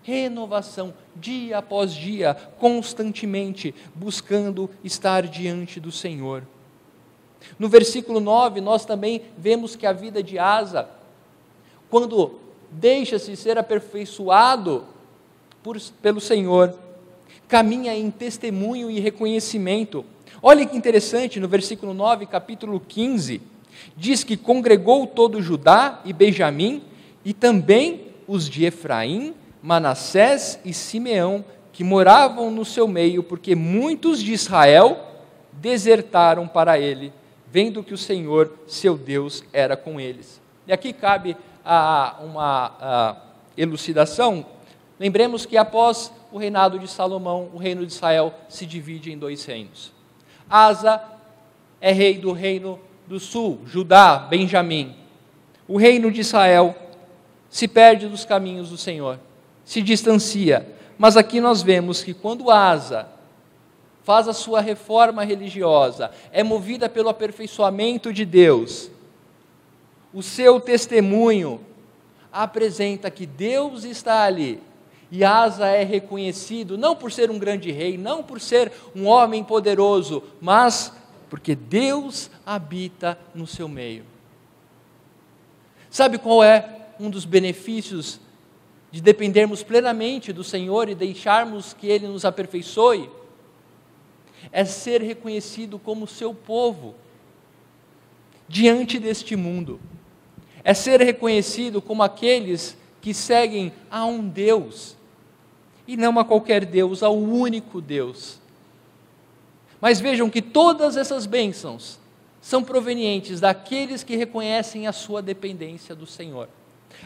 renovação, 0.02 0.92
dia 1.16 1.56
após 1.56 1.94
dia, 1.94 2.34
constantemente 2.58 3.74
buscando 3.94 4.68
estar 4.84 5.22
diante 5.22 5.80
do 5.80 5.90
Senhor. 5.90 6.42
No 7.58 7.70
versículo 7.70 8.20
9, 8.20 8.60
nós 8.60 8.84
também 8.84 9.22
vemos 9.38 9.74
que 9.74 9.86
a 9.86 9.94
vida 9.94 10.22
de 10.22 10.38
Asa, 10.38 10.90
quando 11.88 12.49
deixa-se 12.70 13.36
ser 13.36 13.58
aperfeiçoado 13.58 14.84
por, 15.62 15.78
pelo 16.00 16.20
Senhor, 16.20 16.74
caminha 17.48 17.94
em 17.94 18.10
testemunho 18.10 18.90
e 18.90 19.00
reconhecimento. 19.00 20.04
Olha 20.42 20.64
que 20.64 20.76
interessante, 20.76 21.40
no 21.40 21.48
versículo 21.48 21.92
9, 21.92 22.26
capítulo 22.26 22.80
15, 22.80 23.40
diz 23.96 24.24
que 24.24 24.36
congregou 24.36 25.06
todo 25.06 25.42
Judá 25.42 26.00
e 26.04 26.12
Benjamim, 26.12 26.82
e 27.24 27.34
também 27.34 28.06
os 28.26 28.48
de 28.48 28.64
Efraim, 28.64 29.34
Manassés 29.62 30.58
e 30.64 30.72
Simeão, 30.72 31.44
que 31.72 31.84
moravam 31.84 32.50
no 32.50 32.64
seu 32.64 32.88
meio, 32.88 33.22
porque 33.22 33.54
muitos 33.54 34.22
de 34.22 34.32
Israel 34.32 34.98
desertaram 35.52 36.48
para 36.48 36.78
ele, 36.78 37.12
vendo 37.50 37.82
que 37.82 37.92
o 37.92 37.98
Senhor, 37.98 38.52
seu 38.66 38.96
Deus, 38.96 39.44
era 39.52 39.76
com 39.76 40.00
eles. 40.00 40.40
E 40.66 40.72
aqui 40.72 40.92
cabe 40.92 41.36
a, 41.64 42.16
uma 42.22 42.72
a 42.80 43.16
elucidação. 43.56 44.44
Lembremos 44.98 45.46
que 45.46 45.56
após 45.56 46.12
o 46.30 46.38
reinado 46.38 46.78
de 46.78 46.88
Salomão, 46.88 47.50
o 47.52 47.58
reino 47.58 47.86
de 47.86 47.92
Israel 47.92 48.34
se 48.48 48.66
divide 48.66 49.12
em 49.12 49.18
dois 49.18 49.44
reinos. 49.44 49.92
Asa 50.48 51.02
é 51.80 51.92
rei 51.92 52.18
do 52.18 52.32
reino 52.32 52.78
do 53.06 53.18
sul, 53.18 53.60
Judá, 53.66 54.18
Benjamim. 54.18 54.94
O 55.66 55.76
reino 55.76 56.10
de 56.10 56.20
Israel 56.20 56.76
se 57.48 57.66
perde 57.66 58.06
dos 58.06 58.24
caminhos 58.24 58.70
do 58.70 58.76
Senhor 58.76 59.18
se 59.70 59.80
distancia. 59.80 60.66
Mas 60.98 61.16
aqui 61.16 61.40
nós 61.40 61.62
vemos 61.62 62.02
que 62.02 62.12
quando 62.12 62.50
Asa 62.50 63.08
faz 64.02 64.26
a 64.26 64.32
sua 64.32 64.60
reforma 64.60 65.22
religiosa, 65.22 66.10
é 66.32 66.42
movida 66.42 66.88
pelo 66.88 67.08
aperfeiçoamento 67.08 68.12
de 68.12 68.24
Deus, 68.24 68.90
o 70.12 70.22
seu 70.22 70.60
testemunho 70.60 71.60
apresenta 72.32 73.10
que 73.10 73.26
Deus 73.26 73.84
está 73.84 74.24
ali. 74.24 74.60
E 75.10 75.24
Asa 75.24 75.66
é 75.66 75.82
reconhecido 75.82 76.78
não 76.78 76.94
por 76.94 77.10
ser 77.10 77.30
um 77.30 77.38
grande 77.38 77.72
rei, 77.72 77.98
não 77.98 78.22
por 78.22 78.40
ser 78.40 78.70
um 78.94 79.06
homem 79.06 79.42
poderoso, 79.42 80.22
mas 80.40 80.92
porque 81.28 81.54
Deus 81.54 82.30
habita 82.46 83.18
no 83.34 83.46
seu 83.46 83.68
meio. 83.68 84.04
Sabe 85.88 86.18
qual 86.18 86.44
é 86.44 86.86
um 87.00 87.10
dos 87.10 87.24
benefícios 87.24 88.20
de 88.90 89.00
dependermos 89.00 89.62
plenamente 89.62 90.32
do 90.32 90.42
Senhor 90.42 90.88
e 90.88 90.94
deixarmos 90.94 91.72
que 91.72 91.86
Ele 91.86 92.08
nos 92.08 92.24
aperfeiçoe, 92.24 93.08
é 94.50 94.64
ser 94.64 95.00
reconhecido 95.02 95.78
como 95.78 96.06
seu 96.06 96.34
povo 96.34 96.94
diante 98.48 98.98
deste 98.98 99.36
mundo, 99.36 99.80
é 100.62 100.74
ser 100.74 101.00
reconhecido 101.00 101.80
como 101.80 102.02
aqueles 102.02 102.76
que 103.00 103.14
seguem 103.14 103.72
a 103.90 104.04
um 104.04 104.26
Deus, 104.28 104.96
e 105.86 105.96
não 105.96 106.18
a 106.18 106.24
qualquer 106.24 106.64
Deus, 106.64 107.02
ao 107.02 107.16
único 107.16 107.80
Deus. 107.80 108.38
Mas 109.80 110.00
vejam 110.00 110.28
que 110.28 110.42
todas 110.42 110.96
essas 110.96 111.26
bênçãos 111.26 111.98
são 112.40 112.62
provenientes 112.62 113.40
daqueles 113.40 114.04
que 114.04 114.16
reconhecem 114.16 114.86
a 114.86 114.92
sua 114.92 115.22
dependência 115.22 115.94
do 115.94 116.06
Senhor 116.06 116.48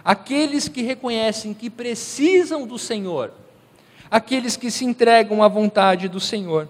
aqueles 0.02 0.68
que 0.68 0.82
reconhecem 0.82 1.52
que 1.52 1.68
precisam 1.68 2.66
do 2.66 2.78
Senhor, 2.78 3.32
aqueles 4.10 4.56
que 4.56 4.70
se 4.70 4.84
entregam 4.84 5.42
à 5.42 5.48
vontade 5.48 6.08
do 6.08 6.20
Senhor. 6.20 6.68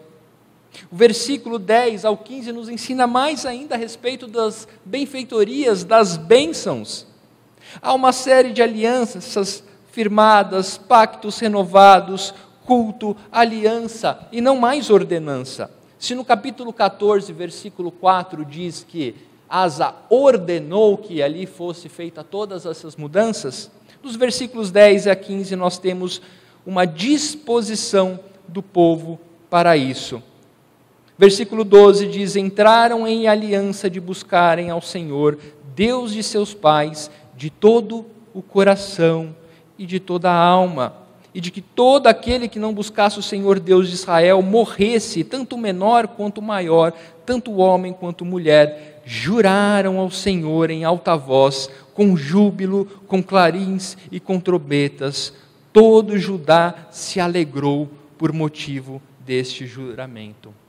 O 0.90 0.96
versículo 0.96 1.58
10 1.58 2.04
ao 2.04 2.16
15 2.16 2.52
nos 2.52 2.68
ensina 2.68 3.06
mais 3.06 3.46
ainda 3.46 3.74
a 3.74 3.78
respeito 3.78 4.26
das 4.26 4.66
benfeitorias, 4.84 5.84
das 5.84 6.16
bênçãos. 6.16 7.06
Há 7.80 7.92
uma 7.94 8.12
série 8.12 8.52
de 8.52 8.62
alianças 8.62 9.64
firmadas, 9.90 10.76
pactos 10.76 11.38
renovados, 11.38 12.34
culto, 12.64 13.16
aliança 13.30 14.26
e 14.32 14.40
não 14.40 14.56
mais 14.56 14.90
ordenança. 14.90 15.70
Se 15.98 16.14
no 16.14 16.24
capítulo 16.24 16.72
14, 16.72 17.32
versículo 17.32 17.90
4 17.90 18.44
diz 18.44 18.84
que 18.86 19.14
Asa 19.48 19.94
ordenou 20.10 20.98
que 20.98 21.22
ali 21.22 21.46
fosse 21.46 21.88
feita 21.88 22.24
todas 22.24 22.66
essas 22.66 22.96
mudanças, 22.96 23.70
nos 24.02 24.16
versículos 24.16 24.70
10 24.70 25.06
a 25.06 25.16
15 25.16 25.54
nós 25.56 25.78
temos 25.78 26.20
uma 26.66 26.86
disposição 26.86 28.18
do 28.48 28.62
povo 28.62 29.18
para 29.48 29.76
isso. 29.76 30.22
Versículo 31.16 31.64
12 31.64 32.08
diz: 32.08 32.36
Entraram 32.36 33.06
em 33.06 33.28
aliança 33.28 33.88
de 33.88 34.00
buscarem 34.00 34.70
ao 34.70 34.82
Senhor, 34.82 35.38
Deus 35.74 36.12
de 36.12 36.22
seus 36.22 36.52
pais, 36.52 37.10
de 37.36 37.50
todo 37.50 38.04
o 38.32 38.42
coração 38.42 39.34
e 39.78 39.86
de 39.86 40.00
toda 40.00 40.30
a 40.30 40.36
alma, 40.36 40.94
e 41.32 41.40
de 41.40 41.50
que 41.50 41.60
todo 41.60 42.08
aquele 42.08 42.48
que 42.48 42.58
não 42.58 42.74
buscasse 42.74 43.18
o 43.18 43.22
Senhor 43.22 43.60
Deus 43.60 43.88
de 43.88 43.94
Israel 43.94 44.42
morresse, 44.42 45.22
tanto 45.22 45.56
menor 45.56 46.08
quanto 46.08 46.42
maior, 46.42 46.92
tanto 47.24 47.56
homem 47.56 47.92
quanto 47.92 48.24
mulher, 48.24 49.02
juraram 49.04 49.98
ao 49.98 50.10
Senhor 50.10 50.70
em 50.70 50.84
alta 50.84 51.16
voz, 51.16 51.70
com 51.92 52.16
júbilo, 52.16 52.86
com 53.06 53.22
clarins 53.22 53.96
e 54.10 54.18
com 54.18 54.40
trombetas. 54.40 55.32
Todo 55.72 56.18
Judá 56.18 56.86
se 56.90 57.20
alegrou 57.20 57.88
por 58.16 58.32
motivo 58.32 59.00
deste 59.24 59.66
juramento. 59.66 60.63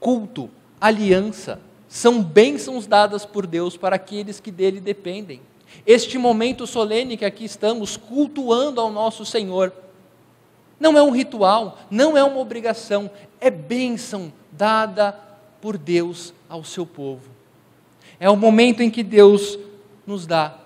Culto, 0.00 0.50
aliança, 0.80 1.60
são 1.88 2.22
bênçãos 2.22 2.86
dadas 2.86 3.24
por 3.24 3.46
Deus 3.46 3.76
para 3.76 3.96
aqueles 3.96 4.40
que 4.40 4.50
dele 4.50 4.80
dependem. 4.80 5.40
Este 5.86 6.18
momento 6.18 6.66
solene 6.66 7.16
que 7.16 7.24
aqui 7.24 7.44
estamos 7.44 7.96
cultuando 7.96 8.80
ao 8.80 8.90
nosso 8.90 9.24
Senhor, 9.24 9.72
não 10.78 10.96
é 10.96 11.02
um 11.02 11.10
ritual, 11.10 11.78
não 11.90 12.16
é 12.16 12.22
uma 12.22 12.38
obrigação, 12.38 13.10
é 13.40 13.50
bênção 13.50 14.32
dada 14.52 15.12
por 15.60 15.76
Deus 15.76 16.32
ao 16.48 16.62
seu 16.62 16.86
povo. 16.86 17.28
É 18.20 18.30
o 18.30 18.36
momento 18.36 18.82
em 18.82 18.90
que 18.90 19.02
Deus 19.02 19.58
nos 20.06 20.26
dá 20.26 20.56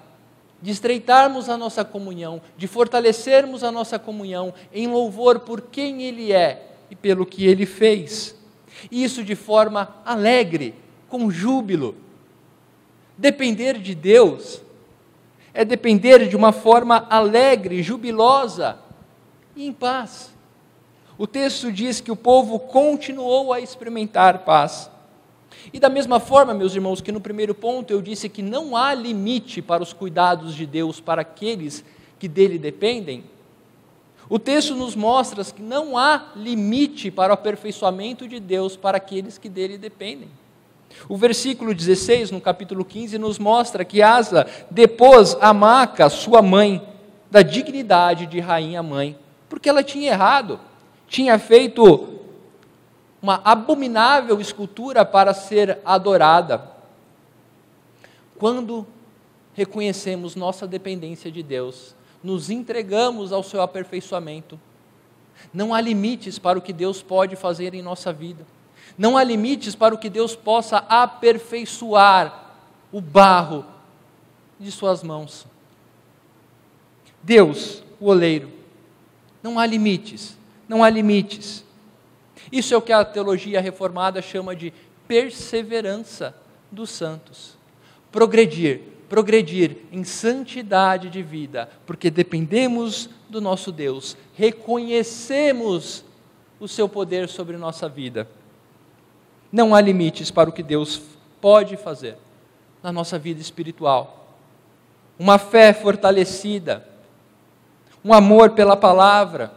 de 0.60 0.70
estreitarmos 0.70 1.48
a 1.48 1.56
nossa 1.56 1.84
comunhão, 1.84 2.40
de 2.56 2.68
fortalecermos 2.68 3.64
a 3.64 3.72
nossa 3.72 3.98
comunhão 3.98 4.54
em 4.72 4.86
louvor 4.86 5.40
por 5.40 5.60
quem 5.60 6.02
Ele 6.02 6.32
é 6.32 6.70
e 6.88 6.94
pelo 6.94 7.26
que 7.26 7.46
Ele 7.46 7.66
fez. 7.66 8.36
Isso 8.90 9.22
de 9.22 9.34
forma 9.34 9.96
alegre, 10.04 10.74
com 11.08 11.30
júbilo. 11.30 11.94
Depender 13.16 13.78
de 13.78 13.94
Deus 13.94 14.62
é 15.54 15.64
depender 15.64 16.28
de 16.28 16.36
uma 16.36 16.52
forma 16.52 17.06
alegre, 17.10 17.82
jubilosa 17.82 18.78
e 19.54 19.66
em 19.66 19.72
paz. 19.72 20.32
O 21.18 21.26
texto 21.26 21.70
diz 21.70 22.00
que 22.00 22.10
o 22.10 22.16
povo 22.16 22.58
continuou 22.58 23.52
a 23.52 23.60
experimentar 23.60 24.38
paz. 24.38 24.90
E 25.72 25.78
da 25.78 25.88
mesma 25.88 26.18
forma, 26.18 26.54
meus 26.54 26.74
irmãos, 26.74 27.00
que 27.00 27.12
no 27.12 27.20
primeiro 27.20 27.54
ponto 27.54 27.92
eu 27.92 28.00
disse 28.00 28.28
que 28.28 28.42
não 28.42 28.76
há 28.76 28.94
limite 28.94 29.60
para 29.60 29.82
os 29.82 29.92
cuidados 29.92 30.54
de 30.54 30.66
Deus 30.66 31.00
para 31.00 31.22
aqueles 31.22 31.84
que 32.18 32.26
dele 32.26 32.58
dependem, 32.58 33.24
o 34.32 34.38
texto 34.38 34.74
nos 34.74 34.96
mostra 34.96 35.44
que 35.44 35.60
não 35.60 35.98
há 35.98 36.28
limite 36.34 37.10
para 37.10 37.32
o 37.32 37.34
aperfeiçoamento 37.34 38.26
de 38.26 38.40
Deus 38.40 38.78
para 38.78 38.96
aqueles 38.96 39.36
que 39.36 39.46
dele 39.46 39.76
dependem. 39.76 40.30
O 41.06 41.18
versículo 41.18 41.74
16, 41.74 42.30
no 42.30 42.40
capítulo 42.40 42.82
15, 42.82 43.18
nos 43.18 43.38
mostra 43.38 43.84
que 43.84 44.00
Asa 44.00 44.46
depôs 44.70 45.36
a 45.38 45.52
Maca, 45.52 46.08
sua 46.08 46.40
mãe, 46.40 46.82
da 47.30 47.42
dignidade 47.42 48.24
de 48.24 48.40
rainha 48.40 48.82
mãe, 48.82 49.18
porque 49.50 49.68
ela 49.68 49.82
tinha 49.82 50.12
errado, 50.12 50.58
tinha 51.06 51.38
feito 51.38 52.18
uma 53.20 53.38
abominável 53.44 54.40
escultura 54.40 55.04
para 55.04 55.34
ser 55.34 55.78
adorada. 55.84 56.70
Quando 58.38 58.86
reconhecemos 59.52 60.34
nossa 60.34 60.66
dependência 60.66 61.30
de 61.30 61.42
Deus, 61.42 61.94
nos 62.22 62.50
entregamos 62.50 63.32
ao 63.32 63.42
seu 63.42 63.60
aperfeiçoamento. 63.60 64.58
Não 65.52 65.74
há 65.74 65.80
limites 65.80 66.38
para 66.38 66.58
o 66.58 66.62
que 66.62 66.72
Deus 66.72 67.02
pode 67.02 67.36
fazer 67.36 67.74
em 67.74 67.82
nossa 67.82 68.12
vida. 68.12 68.46
Não 68.96 69.16
há 69.16 69.24
limites 69.24 69.74
para 69.74 69.94
o 69.94 69.98
que 69.98 70.10
Deus 70.10 70.36
possa 70.36 70.78
aperfeiçoar 70.88 72.56
o 72.92 73.00
barro 73.00 73.64
de 74.60 74.70
suas 74.70 75.02
mãos. 75.02 75.46
Deus, 77.22 77.82
o 77.98 78.06
oleiro, 78.06 78.50
não 79.42 79.58
há 79.58 79.66
limites, 79.66 80.36
não 80.68 80.84
há 80.84 80.90
limites. 80.90 81.64
Isso 82.50 82.74
é 82.74 82.76
o 82.76 82.82
que 82.82 82.92
a 82.92 83.04
teologia 83.04 83.60
reformada 83.60 84.20
chama 84.20 84.54
de 84.54 84.72
perseverança 85.08 86.34
dos 86.70 86.90
santos. 86.90 87.56
Progredir, 88.10 88.80
progredir 89.12 89.76
em 89.92 90.04
santidade 90.04 91.10
de 91.10 91.22
vida, 91.22 91.68
porque 91.84 92.10
dependemos 92.10 93.10
do 93.28 93.42
nosso 93.42 93.70
Deus, 93.70 94.16
reconhecemos 94.32 96.02
o 96.58 96.66
seu 96.66 96.88
poder 96.88 97.28
sobre 97.28 97.58
nossa 97.58 97.90
vida. 97.90 98.26
Não 99.52 99.74
há 99.74 99.82
limites 99.82 100.30
para 100.30 100.48
o 100.48 100.52
que 100.52 100.62
Deus 100.62 101.02
pode 101.42 101.76
fazer 101.76 102.16
na 102.82 102.90
nossa 102.90 103.18
vida 103.18 103.38
espiritual. 103.38 104.34
Uma 105.18 105.36
fé 105.36 105.74
fortalecida, 105.74 106.82
um 108.02 108.14
amor 108.14 108.52
pela 108.52 108.78
palavra, 108.78 109.52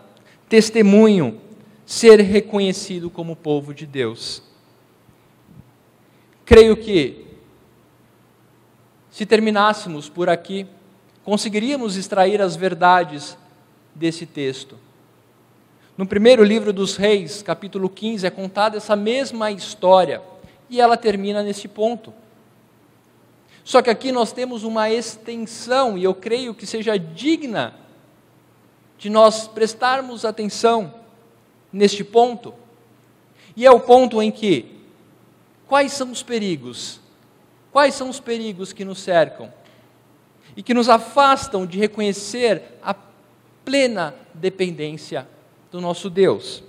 testemunho, 0.49 1.39
ser 1.85 2.19
reconhecido 2.19 3.09
como 3.09 3.37
povo 3.37 3.73
de 3.73 3.85
Deus. 3.85 4.43
Creio 6.43 6.75
que, 6.75 7.24
se 9.15 9.25
terminássemos 9.25 10.09
por 10.09 10.27
aqui, 10.27 10.67
conseguiríamos 11.23 11.95
extrair 11.95 12.41
as 12.41 12.57
verdades 12.57 13.37
desse 13.95 14.25
texto. 14.25 14.77
No 15.97 16.05
primeiro 16.05 16.43
livro 16.43 16.73
dos 16.73 16.97
Reis, 16.97 17.41
capítulo 17.41 17.87
15, 17.87 18.27
é 18.27 18.29
contada 18.29 18.75
essa 18.75 18.93
mesma 18.93 19.49
história 19.51 20.21
e 20.69 20.81
ela 20.81 20.97
termina 20.97 21.41
nesse 21.41 21.65
ponto. 21.65 22.13
Só 23.63 23.81
que 23.81 23.89
aqui 23.89 24.11
nós 24.11 24.33
temos 24.33 24.65
uma 24.65 24.89
extensão, 24.89 25.97
e 25.97 26.03
eu 26.03 26.13
creio 26.13 26.53
que 26.53 26.67
seja 26.67 26.99
digna 26.99 27.73
de 28.97 29.09
nós 29.09 29.47
prestarmos 29.47 30.25
atenção 30.25 30.93
neste 31.71 32.03
ponto. 32.03 32.53
E 33.55 33.65
é 33.65 33.71
o 33.71 33.79
ponto 33.79 34.21
em 34.21 34.29
que 34.29 34.75
quais 35.65 35.93
são 35.93 36.11
os 36.11 36.21
perigos? 36.21 37.04
Quais 37.75 37.93
são 37.93 38.09
os 38.09 38.21
perigos 38.21 38.71
que 38.71 38.85
nos 38.85 38.99
cercam 38.99 39.51
e 40.55 40.63
que 40.63 40.73
nos 40.73 40.87
afastam 40.87 41.65
de 41.65 41.77
reconhecer 41.77 42.63
a 42.81 42.95
plena 43.65 44.15
dependência 44.33 45.27
do 45.69 45.81
nosso 45.81 46.09
Deus? 46.09 46.63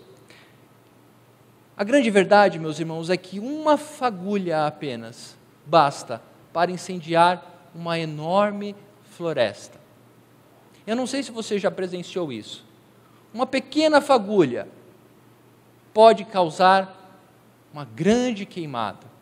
A 1.77 1.85
grande 1.85 2.11
verdade, 2.11 2.59
meus 2.59 2.81
irmãos, 2.81 3.09
é 3.09 3.17
que 3.17 3.39
uma 3.39 3.77
fagulha 3.77 4.67
apenas 4.67 5.37
basta 5.65 6.21
para 6.53 6.73
incendiar 6.73 7.69
uma 7.73 7.97
enorme 7.97 8.75
floresta. 9.13 9.79
Eu 10.85 10.97
não 10.97 11.07
sei 11.07 11.23
se 11.23 11.31
você 11.31 11.57
já 11.57 11.71
presenciou 11.71 12.33
isso. 12.33 12.67
Uma 13.33 13.47
pequena 13.47 14.01
fagulha 14.01 14.67
pode 15.95 16.25
causar 16.25 17.23
uma 17.73 17.85
grande 17.85 18.45
queimada. 18.45 19.15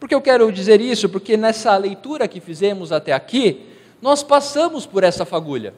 Por 0.00 0.08
que 0.08 0.14
eu 0.14 0.22
quero 0.22 0.50
dizer 0.50 0.80
isso? 0.80 1.10
Porque 1.10 1.36
nessa 1.36 1.76
leitura 1.76 2.26
que 2.26 2.40
fizemos 2.40 2.90
até 2.90 3.12
aqui, 3.12 3.66
nós 4.00 4.22
passamos 4.22 4.86
por 4.86 5.04
essa 5.04 5.26
fagulha. 5.26 5.74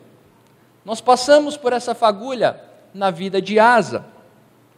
Nós 0.85 1.01
passamos 1.01 1.57
por 1.57 1.73
essa 1.73 1.93
fagulha 1.93 2.59
na 2.95 3.11
vida 3.11 3.43
de 3.43 3.59
Asa. 3.59 4.07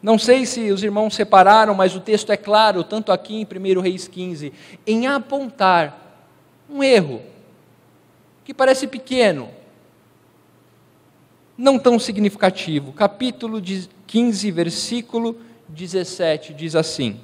Não 0.02 0.18
sei 0.18 0.46
se 0.46 0.72
os 0.72 0.82
irmãos 0.82 1.14
separaram, 1.14 1.74
mas 1.74 1.94
o 1.94 2.00
texto 2.00 2.32
é 2.32 2.38
claro, 2.38 2.82
tanto 2.82 3.12
aqui 3.12 3.36
em 3.36 3.76
1 3.76 3.80
Reis 3.80 4.08
15, 4.08 4.50
em 4.86 5.06
apontar 5.06 6.22
um 6.68 6.82
erro 6.82 7.20
que 8.44 8.54
parece 8.54 8.86
pequeno, 8.86 9.50
não 11.56 11.78
tão 11.78 11.98
significativo. 11.98 12.92
Capítulo 12.92 13.62
15, 14.06 14.50
versículo 14.50 15.38
17 15.68 16.54
diz 16.54 16.74
assim: 16.74 17.20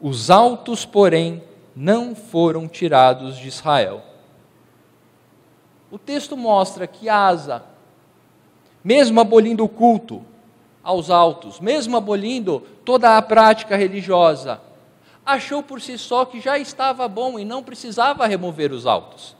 Os 0.00 0.30
altos, 0.30 0.86
porém, 0.86 1.42
não 1.76 2.14
foram 2.14 2.66
tirados 2.66 3.36
de 3.36 3.48
Israel. 3.48 4.02
O 5.90 5.98
texto 5.98 6.36
mostra 6.36 6.86
que 6.86 7.08
Asa, 7.08 7.62
mesmo 8.82 9.20
abolindo 9.20 9.64
o 9.64 9.68
culto 9.68 10.24
aos 10.82 11.10
altos, 11.10 11.60
mesmo 11.60 11.96
abolindo 11.96 12.60
toda 12.84 13.16
a 13.16 13.22
prática 13.22 13.76
religiosa, 13.76 14.60
achou 15.24 15.62
por 15.62 15.80
si 15.80 15.98
só 15.98 16.24
que 16.24 16.40
já 16.40 16.58
estava 16.58 17.06
bom 17.06 17.38
e 17.38 17.44
não 17.44 17.62
precisava 17.62 18.26
remover 18.26 18.72
os 18.72 18.86
altos. 18.86 19.36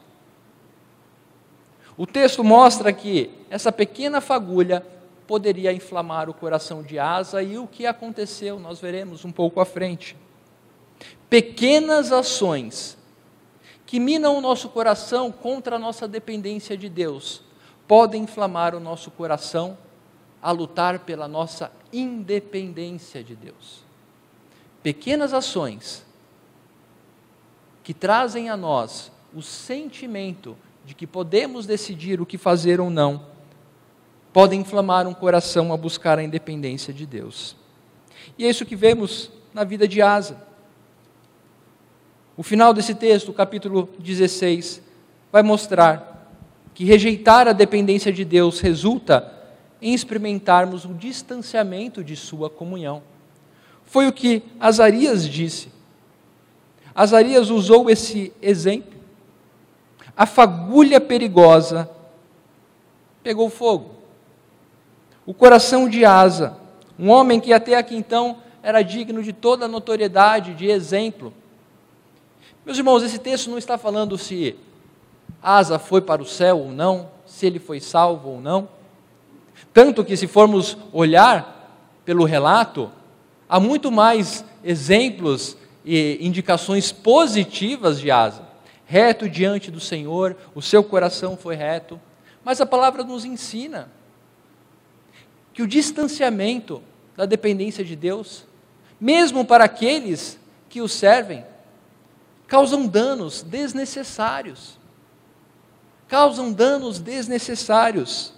O 1.96 2.06
texto 2.06 2.44
mostra 2.44 2.92
que 2.92 3.30
essa 3.48 3.72
pequena 3.72 4.20
fagulha 4.20 4.84
poderia 5.26 5.72
inflamar 5.72 6.28
o 6.28 6.34
coração 6.34 6.82
de 6.82 6.98
Asa 6.98 7.42
e 7.42 7.58
o 7.58 7.66
que 7.66 7.86
aconteceu, 7.86 8.58
nós 8.58 8.80
veremos 8.80 9.24
um 9.24 9.32
pouco 9.32 9.60
à 9.60 9.64
frente. 9.64 10.16
Pequenas 11.30 12.10
ações 12.10 12.98
que 13.86 14.00
minam 14.00 14.36
o 14.36 14.40
nosso 14.40 14.68
coração 14.68 15.30
contra 15.30 15.76
a 15.76 15.78
nossa 15.78 16.06
dependência 16.06 16.76
de 16.76 16.88
Deus 16.88 17.42
podem 17.86 18.24
inflamar 18.24 18.74
o 18.74 18.80
nosso 18.80 19.10
coração 19.12 19.78
a 20.42 20.50
lutar 20.50 21.00
pela 21.00 21.28
nossa 21.28 21.72
independência 21.92 23.22
de 23.22 23.36
Deus. 23.36 23.84
Pequenas 24.82 25.32
ações 25.32 26.04
que 27.82 27.94
trazem 27.94 28.48
a 28.48 28.56
nós 28.56 29.12
o 29.34 29.42
sentimento 29.42 30.56
de 30.84 30.94
que 30.94 31.06
podemos 31.06 31.66
decidir 31.66 32.20
o 32.20 32.26
que 32.26 32.38
fazer 32.38 32.80
ou 32.80 32.90
não, 32.90 33.26
podem 34.32 34.60
inflamar 34.60 35.06
um 35.06 35.14
coração 35.14 35.72
a 35.72 35.76
buscar 35.76 36.18
a 36.18 36.22
independência 36.22 36.92
de 36.92 37.06
Deus. 37.06 37.56
E 38.38 38.44
é 38.44 38.50
isso 38.50 38.66
que 38.66 38.76
vemos 38.76 39.30
na 39.52 39.64
vida 39.64 39.86
de 39.86 40.02
Asa. 40.02 40.49
O 42.40 42.42
final 42.42 42.72
desse 42.72 42.94
texto, 42.94 43.34
capítulo 43.34 43.86
16, 43.98 44.80
vai 45.30 45.42
mostrar 45.42 46.26
que 46.72 46.86
rejeitar 46.86 47.46
a 47.46 47.52
dependência 47.52 48.10
de 48.10 48.24
Deus 48.24 48.60
resulta 48.60 49.30
em 49.78 49.92
experimentarmos 49.92 50.86
o 50.86 50.94
distanciamento 50.94 52.02
de 52.02 52.16
sua 52.16 52.48
comunhão. 52.48 53.02
Foi 53.84 54.06
o 54.06 54.12
que 54.12 54.42
Azarias 54.58 55.28
disse. 55.28 55.68
Azarias 56.94 57.50
usou 57.50 57.90
esse 57.90 58.32
exemplo. 58.40 58.98
A 60.16 60.24
fagulha 60.24 60.98
perigosa 60.98 61.90
pegou 63.22 63.50
fogo. 63.50 63.96
O 65.26 65.34
coração 65.34 65.90
de 65.90 66.06
Asa, 66.06 66.56
um 66.98 67.10
homem 67.10 67.38
que 67.38 67.52
até 67.52 67.76
aqui 67.76 67.94
então 67.94 68.38
era 68.62 68.80
digno 68.80 69.22
de 69.22 69.34
toda 69.34 69.66
a 69.66 69.68
notoriedade, 69.68 70.54
de 70.54 70.70
exemplo. 70.70 71.34
Meus 72.70 72.78
irmãos, 72.78 73.02
esse 73.02 73.18
texto 73.18 73.50
não 73.50 73.58
está 73.58 73.76
falando 73.76 74.16
se 74.16 74.54
Asa 75.42 75.76
foi 75.76 76.00
para 76.00 76.22
o 76.22 76.24
céu 76.24 76.56
ou 76.60 76.70
não, 76.70 77.10
se 77.26 77.44
ele 77.44 77.58
foi 77.58 77.80
salvo 77.80 78.28
ou 78.28 78.40
não. 78.40 78.68
Tanto 79.74 80.04
que, 80.04 80.16
se 80.16 80.28
formos 80.28 80.78
olhar 80.92 81.76
pelo 82.04 82.22
relato, 82.24 82.88
há 83.48 83.58
muito 83.58 83.90
mais 83.90 84.44
exemplos 84.62 85.56
e 85.84 86.18
indicações 86.20 86.92
positivas 86.92 87.98
de 87.98 88.08
Asa. 88.08 88.46
Reto 88.86 89.28
diante 89.28 89.68
do 89.68 89.80
Senhor, 89.80 90.36
o 90.54 90.62
seu 90.62 90.84
coração 90.84 91.36
foi 91.36 91.56
reto. 91.56 92.00
Mas 92.44 92.60
a 92.60 92.66
palavra 92.66 93.02
nos 93.02 93.24
ensina 93.24 93.90
que 95.52 95.60
o 95.60 95.66
distanciamento 95.66 96.80
da 97.16 97.26
dependência 97.26 97.84
de 97.84 97.96
Deus, 97.96 98.44
mesmo 99.00 99.44
para 99.44 99.64
aqueles 99.64 100.38
que 100.68 100.80
o 100.80 100.86
servem, 100.86 101.49
causam 102.50 102.84
danos 102.84 103.42
desnecessários. 103.42 104.76
Causam 106.08 106.52
danos 106.52 106.98
desnecessários. 106.98 108.32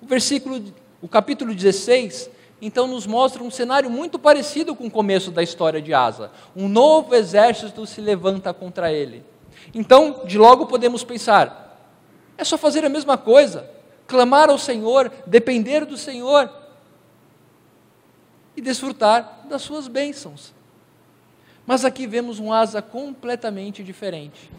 O 0.00 0.06
versículo, 0.06 0.62
o 1.02 1.08
capítulo 1.08 1.52
16, 1.52 2.30
então 2.62 2.86
nos 2.86 3.08
mostra 3.08 3.42
um 3.42 3.50
cenário 3.50 3.90
muito 3.90 4.20
parecido 4.20 4.76
com 4.76 4.86
o 4.86 4.90
começo 4.90 5.32
da 5.32 5.42
história 5.42 5.82
de 5.82 5.92
Asa. 5.92 6.30
Um 6.54 6.68
novo 6.68 7.12
exército 7.12 7.84
se 7.86 8.00
levanta 8.00 8.54
contra 8.54 8.92
ele. 8.92 9.24
Então, 9.74 10.22
de 10.24 10.38
logo 10.38 10.66
podemos 10.66 11.02
pensar: 11.02 11.76
é 12.38 12.44
só 12.44 12.56
fazer 12.56 12.84
a 12.84 12.88
mesma 12.88 13.18
coisa, 13.18 13.68
clamar 14.06 14.48
ao 14.48 14.58
Senhor, 14.58 15.10
depender 15.26 15.84
do 15.84 15.96
Senhor 15.96 16.48
e 18.56 18.60
desfrutar 18.60 19.40
das 19.48 19.62
suas 19.62 19.88
bênçãos. 19.88 20.54
Mas 21.66 21.84
aqui 21.84 22.06
vemos 22.06 22.38
um 22.38 22.52
asa 22.52 22.80
completamente 22.80 23.82
diferente. 23.82 24.50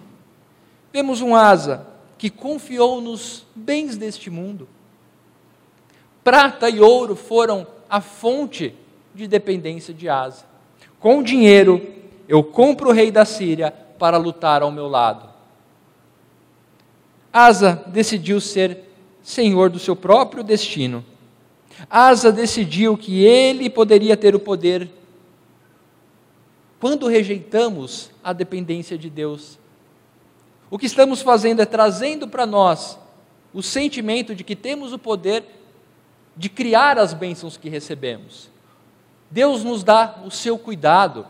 Vemos 0.91 1.21
um 1.21 1.35
asa 1.35 1.87
que 2.17 2.29
confiou 2.29 2.99
nos 2.99 3.45
bens 3.55 3.95
deste 3.95 4.29
mundo. 4.29 4.67
Prata 6.23 6.69
e 6.69 6.81
ouro 6.81 7.15
foram 7.15 7.65
a 7.89 8.01
fonte 8.01 8.75
de 9.15 9.27
dependência 9.27 9.93
de 9.93 10.09
Asa. 10.09 10.45
Com 10.99 11.23
dinheiro, 11.23 11.81
eu 12.27 12.43
compro 12.43 12.89
o 12.89 12.93
rei 12.93 13.11
da 13.11 13.23
Síria 13.23 13.71
para 13.71 14.17
lutar 14.17 14.61
ao 14.61 14.71
meu 14.71 14.87
lado. 14.87 15.29
Asa 17.31 17.83
decidiu 17.87 18.41
ser 18.41 18.79
senhor 19.21 19.69
do 19.69 19.79
seu 19.79 19.95
próprio 19.95 20.43
destino. 20.43 21.05
Asa 21.89 22.31
decidiu 22.31 22.97
que 22.97 23.23
ele 23.23 23.69
poderia 23.69 24.17
ter 24.17 24.35
o 24.35 24.39
poder. 24.39 24.89
Quando 26.79 27.07
rejeitamos 27.07 28.11
a 28.23 28.33
dependência 28.33 28.97
de 28.97 29.09
Deus, 29.09 29.57
o 30.69 30.77
que 30.77 30.85
estamos 30.85 31.21
fazendo 31.21 31.61
é 31.61 31.65
trazendo 31.65 32.27
para 32.27 32.45
nós 32.45 32.99
o 33.53 33.63
sentimento 33.63 34.35
de 34.35 34.43
que 34.43 34.55
temos 34.55 34.93
o 34.93 34.99
poder 34.99 35.43
de 36.35 36.49
criar 36.49 36.99
as 36.99 37.13
bênçãos 37.13 37.57
que 37.57 37.69
recebemos. 37.69 38.49
Deus 39.31 39.63
nos 39.63 39.83
dá 39.83 40.21
o 40.25 40.29
seu 40.29 40.57
cuidado. 40.57 41.25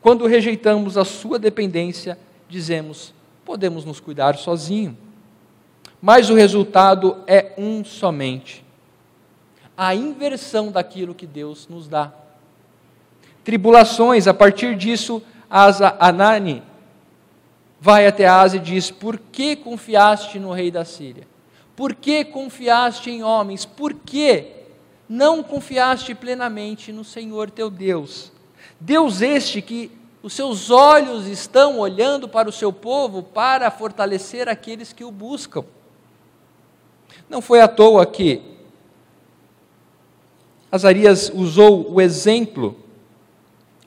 Quando 0.00 0.26
rejeitamos 0.26 0.96
a 0.96 1.04
sua 1.04 1.38
dependência, 1.38 2.18
dizemos: 2.48 3.12
podemos 3.44 3.84
nos 3.84 3.98
cuidar 3.98 4.36
sozinho. 4.36 4.96
Mas 6.00 6.30
o 6.30 6.34
resultado 6.34 7.24
é 7.26 7.54
um 7.58 7.84
somente: 7.84 8.64
a 9.76 9.94
inversão 9.94 10.70
daquilo 10.70 11.14
que 11.14 11.26
Deus 11.26 11.66
nos 11.66 11.88
dá. 11.88 12.12
Tribulações, 13.48 14.26
a 14.26 14.34
partir 14.34 14.76
disso, 14.76 15.22
Asa 15.48 15.96
Anani 15.98 16.62
vai 17.80 18.06
até 18.06 18.26
Asa 18.26 18.56
e 18.56 18.60
diz: 18.60 18.90
Por 18.90 19.18
que 19.18 19.56
confiaste 19.56 20.38
no 20.38 20.52
rei 20.52 20.70
da 20.70 20.84
Síria? 20.84 21.26
Por 21.74 21.94
que 21.94 22.26
confiaste 22.26 23.08
em 23.08 23.22
homens? 23.22 23.64
Por 23.64 23.94
que 23.94 24.48
não 25.08 25.42
confiaste 25.42 26.14
plenamente 26.14 26.92
no 26.92 27.02
Senhor 27.02 27.50
teu 27.50 27.70
Deus? 27.70 28.30
Deus 28.78 29.22
este 29.22 29.62
que 29.62 29.90
os 30.22 30.34
seus 30.34 30.68
olhos 30.68 31.26
estão 31.26 31.78
olhando 31.78 32.28
para 32.28 32.50
o 32.50 32.52
seu 32.52 32.70
povo 32.70 33.22
para 33.22 33.70
fortalecer 33.70 34.46
aqueles 34.46 34.92
que 34.92 35.04
o 35.04 35.10
buscam. 35.10 35.64
Não 37.30 37.40
foi 37.40 37.62
à 37.62 37.66
toa 37.66 38.04
que 38.04 38.42
Azarias 40.70 41.32
usou 41.34 41.90
o 41.90 41.98
exemplo 41.98 42.84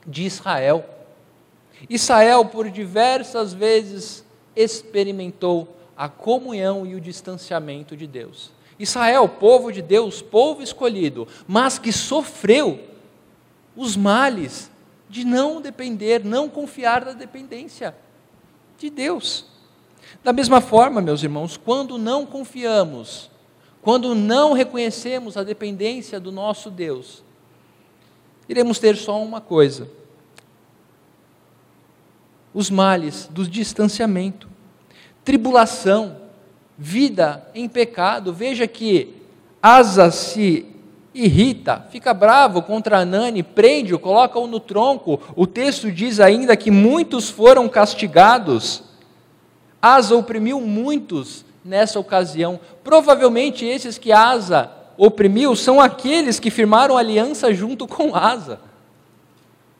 de 0.06 0.24
Israel. 0.24 0.84
Israel, 1.88 2.44
por 2.44 2.70
diversas 2.70 3.52
vezes, 3.52 4.24
experimentou 4.54 5.76
a 5.96 6.08
comunhão 6.08 6.86
e 6.86 6.94
o 6.94 7.00
distanciamento 7.00 7.96
de 7.96 8.06
Deus. 8.06 8.50
Israel, 8.78 9.28
povo 9.28 9.72
de 9.72 9.82
Deus, 9.82 10.20
povo 10.22 10.62
escolhido, 10.62 11.28
mas 11.46 11.78
que 11.78 11.92
sofreu 11.92 12.80
os 13.76 13.96
males 13.96 14.70
de 15.08 15.24
não 15.24 15.60
depender, 15.60 16.24
não 16.24 16.48
confiar 16.48 17.04
na 17.04 17.12
dependência 17.12 17.94
de 18.78 18.90
Deus. 18.90 19.46
Da 20.24 20.32
mesma 20.32 20.60
forma, 20.60 21.00
meus 21.00 21.22
irmãos, 21.22 21.56
quando 21.56 21.98
não 21.98 22.26
confiamos, 22.26 23.30
quando 23.80 24.14
não 24.14 24.52
reconhecemos 24.52 25.36
a 25.36 25.42
dependência 25.42 26.18
do 26.18 26.32
nosso 26.32 26.70
Deus, 26.70 27.22
iremos 28.52 28.78
ter 28.78 28.96
só 28.96 29.20
uma 29.20 29.40
coisa: 29.40 29.88
os 32.54 32.70
males 32.70 33.28
do 33.30 33.46
distanciamento 33.46 34.52
tribulação, 35.24 36.16
vida 36.76 37.46
em 37.54 37.68
pecado. 37.68 38.32
Veja 38.32 38.66
que 38.66 39.14
Asa 39.62 40.10
se 40.10 40.66
irrita, 41.14 41.86
fica 41.90 42.12
bravo 42.14 42.62
contra 42.62 42.98
Anani, 42.98 43.42
prende-o, 43.42 43.98
coloca-o 43.98 44.46
no 44.46 44.58
tronco. 44.58 45.20
O 45.36 45.46
texto 45.46 45.90
diz 45.90 46.18
ainda 46.18 46.56
que 46.56 46.70
muitos 46.70 47.30
foram 47.30 47.68
castigados. 47.68 48.82
Asa 49.80 50.16
oprimiu 50.16 50.60
muitos 50.60 51.44
nessa 51.64 52.00
ocasião. 52.00 52.58
Provavelmente 52.82 53.64
esses 53.64 53.98
que 53.98 54.10
Asa 54.10 54.70
oprimiu 55.04 55.56
são 55.56 55.80
aqueles 55.80 56.38
que 56.38 56.48
firmaram 56.48 56.96
aliança 56.96 57.52
junto 57.52 57.88
com 57.88 58.14
Asa. 58.14 58.60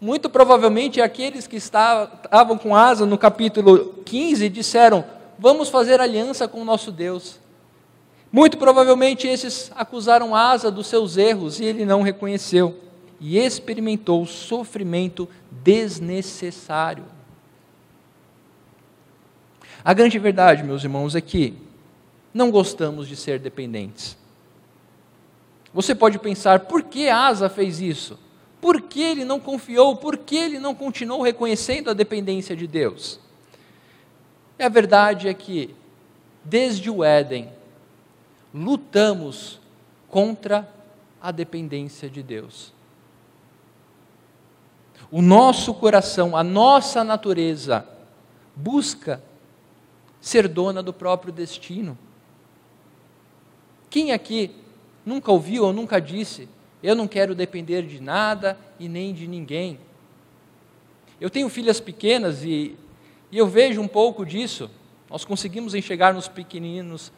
Muito 0.00 0.28
provavelmente 0.28 1.00
aqueles 1.00 1.46
que 1.46 1.54
estavam 1.54 2.58
com 2.58 2.74
Asa 2.74 3.06
no 3.06 3.16
capítulo 3.16 4.02
15 4.04 4.48
disseram: 4.48 5.04
vamos 5.38 5.68
fazer 5.68 6.00
aliança 6.00 6.48
com 6.48 6.60
o 6.60 6.64
nosso 6.64 6.90
Deus. 6.90 7.38
Muito 8.32 8.58
provavelmente 8.58 9.28
esses 9.28 9.70
acusaram 9.76 10.34
Asa 10.34 10.72
dos 10.72 10.88
seus 10.88 11.16
erros 11.16 11.60
e 11.60 11.66
ele 11.66 11.84
não 11.84 12.02
reconheceu 12.02 12.80
e 13.20 13.38
experimentou 13.38 14.26
sofrimento 14.26 15.28
desnecessário. 15.52 17.04
A 19.84 19.92
grande 19.92 20.18
verdade, 20.18 20.64
meus 20.64 20.82
irmãos, 20.82 21.14
é 21.14 21.20
que 21.20 21.54
não 22.34 22.50
gostamos 22.50 23.06
de 23.06 23.14
ser 23.14 23.38
dependentes. 23.38 24.20
Você 25.72 25.94
pode 25.94 26.18
pensar, 26.18 26.60
por 26.60 26.82
que 26.82 27.08
Asa 27.08 27.48
fez 27.48 27.80
isso? 27.80 28.18
Por 28.60 28.80
que 28.80 29.00
ele 29.00 29.24
não 29.24 29.40
confiou? 29.40 29.96
Por 29.96 30.16
que 30.16 30.36
ele 30.36 30.58
não 30.58 30.74
continuou 30.74 31.22
reconhecendo 31.22 31.90
a 31.90 31.94
dependência 31.94 32.54
de 32.54 32.66
Deus? 32.66 33.18
E 34.58 34.62
a 34.62 34.68
verdade 34.68 35.28
é 35.28 35.34
que, 35.34 35.74
desde 36.44 36.90
o 36.90 37.02
Éden, 37.02 37.48
lutamos 38.54 39.58
contra 40.08 40.68
a 41.20 41.30
dependência 41.30 42.08
de 42.08 42.22
Deus. 42.22 42.72
O 45.10 45.20
nosso 45.20 45.74
coração, 45.74 46.36
a 46.36 46.44
nossa 46.44 47.02
natureza, 47.02 47.86
busca 48.54 49.22
ser 50.20 50.46
dona 50.46 50.82
do 50.82 50.92
próprio 50.92 51.32
destino. 51.32 51.98
Quem 53.90 54.12
aqui 54.12 54.61
nunca 55.04 55.30
ouviu 55.30 55.64
ou 55.64 55.72
nunca 55.72 56.00
disse: 56.00 56.48
Eu 56.82 56.94
não 56.94 57.08
quero 57.08 57.34
depender 57.34 57.82
de 57.82 58.00
nada 58.00 58.58
e 58.78 58.88
nem 58.88 59.12
de 59.12 59.26
ninguém? 59.26 59.78
Eu 61.20 61.30
tenho 61.30 61.48
filhas 61.48 61.80
pequenas 61.80 62.42
e, 62.42 62.76
e 63.30 63.38
eu 63.38 63.46
vejo 63.46 63.80
um 63.80 63.88
pouco 63.88 64.26
disso. 64.26 64.70
Nós 65.08 65.24
conseguimos 65.24 65.74
enxergar 65.74 66.12
nos 66.12 66.26
pequeninos 66.26 67.12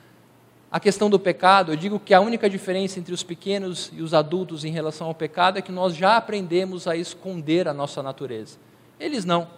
a 0.71 0.81
questão 0.81 1.09
do 1.09 1.19
pecado. 1.19 1.73
Eu 1.73 1.77
digo 1.77 2.01
que 2.01 2.13
a 2.13 2.21
única 2.21 2.51
diferença 2.51 2.99
entre 2.99 3.15
os 3.15 3.23
pequenos 3.23 3.91
e 3.95 4.03
os 4.03 4.13
adultos 4.13 4.65
em 4.65 4.73
relação 4.73 5.07
ao 5.07 5.15
pecado 5.15 5.59
é 5.59 5.63
que 5.63 5.73
nós 5.73 5.95
já 5.95 6.17
aprendemos 6.17 6.87
a 6.87 6.97
esconder 6.97 7.69
a 7.69 7.73
nossa 7.73 8.03
natureza. 8.03 8.59
Eles 8.99 9.25
não. 9.25 9.49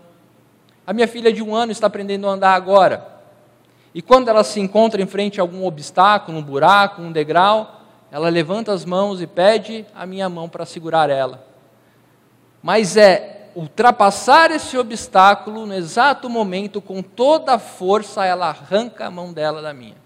A 0.86 0.92
minha 0.92 1.08
filha 1.08 1.32
de 1.32 1.42
um 1.42 1.54
ano 1.54 1.72
está 1.72 1.88
aprendendo 1.88 2.28
a 2.28 2.30
andar 2.30 2.54
agora. 2.54 3.16
E 3.94 4.02
quando 4.02 4.28
ela 4.28 4.44
se 4.44 4.60
encontra 4.60 5.00
em 5.00 5.06
frente 5.06 5.40
a 5.40 5.42
algum 5.42 5.64
obstáculo, 5.64 6.38
um 6.38 6.42
buraco, 6.42 7.00
um 7.00 7.10
degrau, 7.10 7.75
ela 8.16 8.30
levanta 8.30 8.72
as 8.72 8.82
mãos 8.82 9.20
e 9.20 9.26
pede 9.26 9.84
a 9.94 10.06
minha 10.06 10.26
mão 10.26 10.48
para 10.48 10.64
segurar 10.64 11.10
ela. 11.10 11.46
Mas 12.62 12.96
é 12.96 13.50
ultrapassar 13.54 14.50
esse 14.50 14.78
obstáculo, 14.78 15.66
no 15.66 15.74
exato 15.74 16.26
momento, 16.30 16.80
com 16.80 17.02
toda 17.02 17.52
a 17.52 17.58
força, 17.58 18.24
ela 18.24 18.48
arranca 18.48 19.04
a 19.04 19.10
mão 19.10 19.34
dela 19.34 19.60
da 19.60 19.74
minha. 19.74 19.98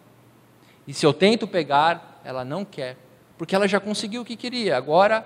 E 0.89 0.93
se 0.93 1.07
eu 1.07 1.13
tento 1.13 1.47
pegar, 1.47 2.21
ela 2.25 2.45
não 2.45 2.65
quer, 2.65 2.97
porque 3.39 3.55
ela 3.55 3.69
já 3.69 3.79
conseguiu 3.79 4.23
o 4.23 4.25
que 4.25 4.35
queria, 4.35 4.77
agora 4.77 5.25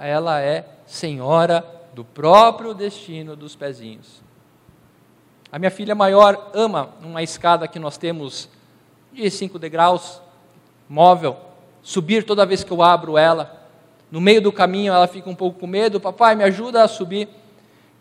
ela 0.00 0.40
é 0.40 0.64
senhora 0.86 1.66
do 1.94 2.04
próprio 2.04 2.74
destino 2.74 3.34
dos 3.34 3.56
pezinhos. 3.56 4.22
A 5.50 5.58
minha 5.58 5.70
filha 5.70 5.96
maior 5.96 6.52
ama 6.54 6.90
uma 7.02 7.24
escada 7.24 7.66
que 7.66 7.80
nós 7.80 7.98
temos 7.98 8.48
de 9.12 9.28
cinco 9.32 9.58
degraus, 9.58 10.22
móvel, 10.88 11.53
subir 11.84 12.24
toda 12.24 12.44
vez 12.44 12.64
que 12.64 12.72
eu 12.72 12.82
abro 12.82 13.16
ela. 13.16 13.64
No 14.10 14.20
meio 14.20 14.42
do 14.42 14.50
caminho 14.50 14.92
ela 14.92 15.06
fica 15.06 15.30
um 15.30 15.34
pouco 15.36 15.60
com 15.60 15.66
medo, 15.68 16.00
papai, 16.00 16.34
me 16.34 16.42
ajuda 16.42 16.82
a 16.82 16.88
subir 16.88 17.28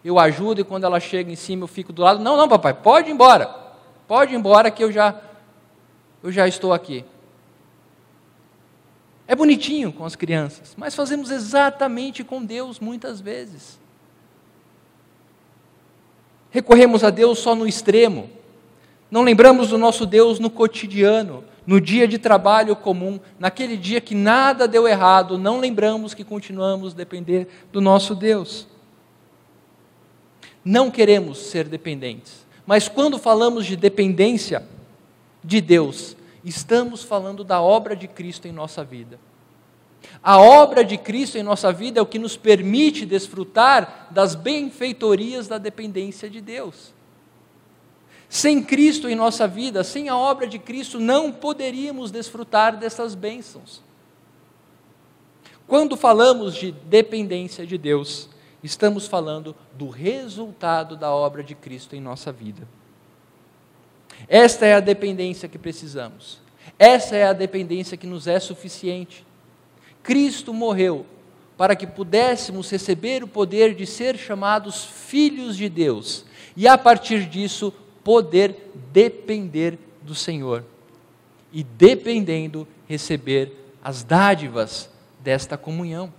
eu 0.03 0.19
ajudo 0.19 0.59
e 0.59 0.63
quando 0.63 0.83
ela 0.83 0.99
chega 0.99 1.31
em 1.31 1.35
cima 1.35 1.63
eu 1.63 1.67
fico 1.67 1.93
do 1.93 2.01
lado. 2.01 2.21
Não, 2.21 2.35
não, 2.35 2.47
papai, 2.47 2.73
pode 2.73 3.09
ir 3.09 3.13
embora. 3.13 3.47
Pode 4.07 4.33
ir 4.33 4.35
embora 4.35 4.69
que 4.69 4.83
eu 4.83 4.91
já 4.91 5.15
eu 6.21 6.31
já 6.31 6.47
estou 6.47 6.73
aqui. 6.73 7.05
É 9.27 9.35
bonitinho 9.35 9.91
com 9.91 10.05
as 10.05 10.15
crianças, 10.15 10.73
mas 10.77 10.93
fazemos 10.93 11.31
exatamente 11.31 12.23
com 12.23 12.43
Deus 12.43 12.79
muitas 12.79 13.21
vezes. 13.21 13.79
Recorremos 16.49 17.03
a 17.03 17.09
Deus 17.09 17.39
só 17.39 17.55
no 17.55 17.65
extremo. 17.65 18.29
Não 19.09 19.23
lembramos 19.23 19.69
do 19.69 19.77
nosso 19.77 20.05
Deus 20.05 20.39
no 20.39 20.49
cotidiano, 20.49 21.43
no 21.65 21.79
dia 21.79 22.07
de 22.07 22.17
trabalho 22.17 22.75
comum, 22.75 23.19
naquele 23.39 23.77
dia 23.77 24.01
que 24.01 24.13
nada 24.13 24.67
deu 24.67 24.87
errado, 24.87 25.37
não 25.37 25.59
lembramos 25.59 26.13
que 26.13 26.23
continuamos 26.23 26.93
a 26.93 26.97
depender 26.97 27.47
do 27.71 27.79
nosso 27.79 28.13
Deus 28.13 28.67
não 30.63 30.89
queremos 30.89 31.39
ser 31.39 31.67
dependentes. 31.67 32.45
Mas 32.65 32.87
quando 32.87 33.19
falamos 33.19 33.65
de 33.65 33.75
dependência 33.75 34.63
de 35.43 35.59
Deus, 35.59 36.15
estamos 36.43 37.03
falando 37.03 37.43
da 37.43 37.61
obra 37.61 37.95
de 37.95 38.07
Cristo 38.07 38.47
em 38.47 38.51
nossa 38.51 38.83
vida. 38.83 39.19
A 40.21 40.39
obra 40.39 40.83
de 40.83 40.97
Cristo 40.97 41.37
em 41.37 41.43
nossa 41.43 41.71
vida 41.71 41.99
é 41.99 42.03
o 42.03 42.05
que 42.05 42.19
nos 42.19 42.37
permite 42.37 43.05
desfrutar 43.05 44.07
das 44.11 44.35
benfeitorias 44.35 45.47
da 45.47 45.57
dependência 45.57 46.29
de 46.29 46.39
Deus. 46.39 46.93
Sem 48.33 48.63
Cristo 48.63 49.07
em 49.07 49.13
nossa 49.13 49.47
vida, 49.47 49.83
sem 49.83 50.09
a 50.09 50.17
obra 50.17 50.47
de 50.47 50.57
Cristo, 50.57 50.99
não 50.99 51.31
poderíamos 51.31 52.09
desfrutar 52.09 52.75
dessas 52.75 53.13
bênçãos. 53.13 53.79
Quando 55.67 55.95
falamos 55.95 56.55
de 56.55 56.71
dependência 56.71 57.63
de 57.63 57.77
Deus, 57.77 58.27
estamos 58.63 59.05
falando 59.05 59.55
do 59.75 59.87
resultado 59.87 60.97
da 60.97 61.11
obra 61.11 61.43
de 61.43 61.53
Cristo 61.53 61.95
em 61.95 62.01
nossa 62.01 62.31
vida. 62.31 62.67
Esta 64.27 64.65
é 64.65 64.73
a 64.73 64.79
dependência 64.79 65.47
que 65.47 65.59
precisamos. 65.59 66.39
Essa 66.79 67.15
é 67.15 67.25
a 67.25 67.33
dependência 67.33 67.95
que 67.95 68.07
nos 68.07 68.25
é 68.25 68.39
suficiente. 68.39 69.23
Cristo 70.01 70.51
morreu 70.51 71.05
para 71.55 71.75
que 71.75 71.85
pudéssemos 71.85 72.71
receber 72.71 73.23
o 73.23 73.27
poder 73.27 73.75
de 73.75 73.85
ser 73.85 74.17
chamados 74.17 74.83
filhos 74.83 75.55
de 75.55 75.69
Deus 75.69 76.25
e, 76.57 76.67
a 76.67 76.79
partir 76.79 77.27
disso, 77.27 77.71
poder 78.03 78.71
depender 78.91 79.77
do 80.01 80.13
Senhor 80.13 80.63
e, 81.51 81.63
dependendo, 81.63 82.67
receber 82.87 83.51
as 83.83 84.03
dádivas 84.03 84.89
desta 85.19 85.57
comunhão. 85.57 86.11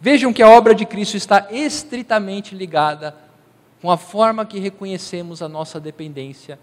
Vejam 0.00 0.32
que 0.32 0.42
a 0.42 0.48
obra 0.48 0.74
de 0.74 0.84
Cristo 0.84 1.16
está 1.16 1.48
estritamente 1.50 2.54
ligada 2.54 3.16
com 3.80 3.90
a 3.90 3.96
forma 3.96 4.46
que 4.46 4.58
reconhecemos 4.58 5.42
a 5.42 5.48
nossa 5.48 5.80
dependência 5.80 6.58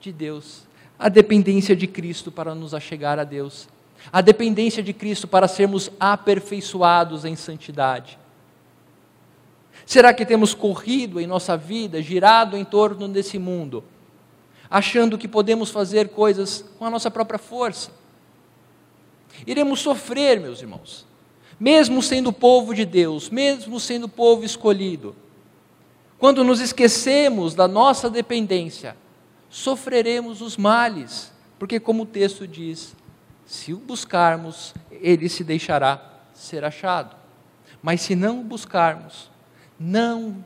de 0.00 0.12
Deus, 0.12 0.62
a 0.98 1.08
dependência 1.08 1.74
de 1.74 1.86
Cristo 1.86 2.30
para 2.30 2.54
nos 2.54 2.74
achegar 2.74 3.18
a 3.18 3.24
Deus, 3.24 3.68
a 4.12 4.20
dependência 4.20 4.82
de 4.82 4.92
Cristo 4.92 5.26
para 5.26 5.48
sermos 5.48 5.90
aperfeiçoados 5.98 7.24
em 7.24 7.36
santidade. 7.36 8.18
Será 9.86 10.14
que 10.14 10.24
temos 10.24 10.54
corrido 10.54 11.20
em 11.20 11.26
nossa 11.26 11.56
vida, 11.56 12.02
girado 12.02 12.56
em 12.56 12.64
torno 12.64 13.08
desse 13.08 13.38
mundo, 13.38 13.84
achando 14.70 15.18
que 15.18 15.28
podemos 15.28 15.70
fazer 15.70 16.08
coisas 16.08 16.64
com 16.78 16.84
a 16.84 16.90
nossa 16.90 17.10
própria 17.10 17.38
força? 17.38 17.90
Iremos 19.46 19.80
sofrer, 19.80 20.40
meus 20.40 20.62
irmãos 20.62 21.06
mesmo 21.58 22.02
sendo 22.02 22.32
povo 22.32 22.74
de 22.74 22.84
Deus, 22.84 23.30
mesmo 23.30 23.78
sendo 23.78 24.08
povo 24.08 24.44
escolhido, 24.44 25.14
quando 26.18 26.44
nos 26.44 26.60
esquecemos 26.60 27.54
da 27.54 27.68
nossa 27.68 28.08
dependência, 28.08 28.96
sofreremos 29.50 30.40
os 30.40 30.56
males, 30.56 31.32
porque, 31.58 31.78
como 31.78 32.02
o 32.02 32.06
texto 32.06 32.46
diz, 32.46 32.94
se 33.46 33.72
o 33.72 33.78
buscarmos, 33.78 34.74
ele 34.90 35.28
se 35.28 35.44
deixará 35.44 36.22
ser 36.32 36.64
achado. 36.64 37.14
Mas 37.82 38.00
se 38.00 38.14
não 38.14 38.40
o 38.40 38.44
buscarmos, 38.44 39.30
não 39.78 40.44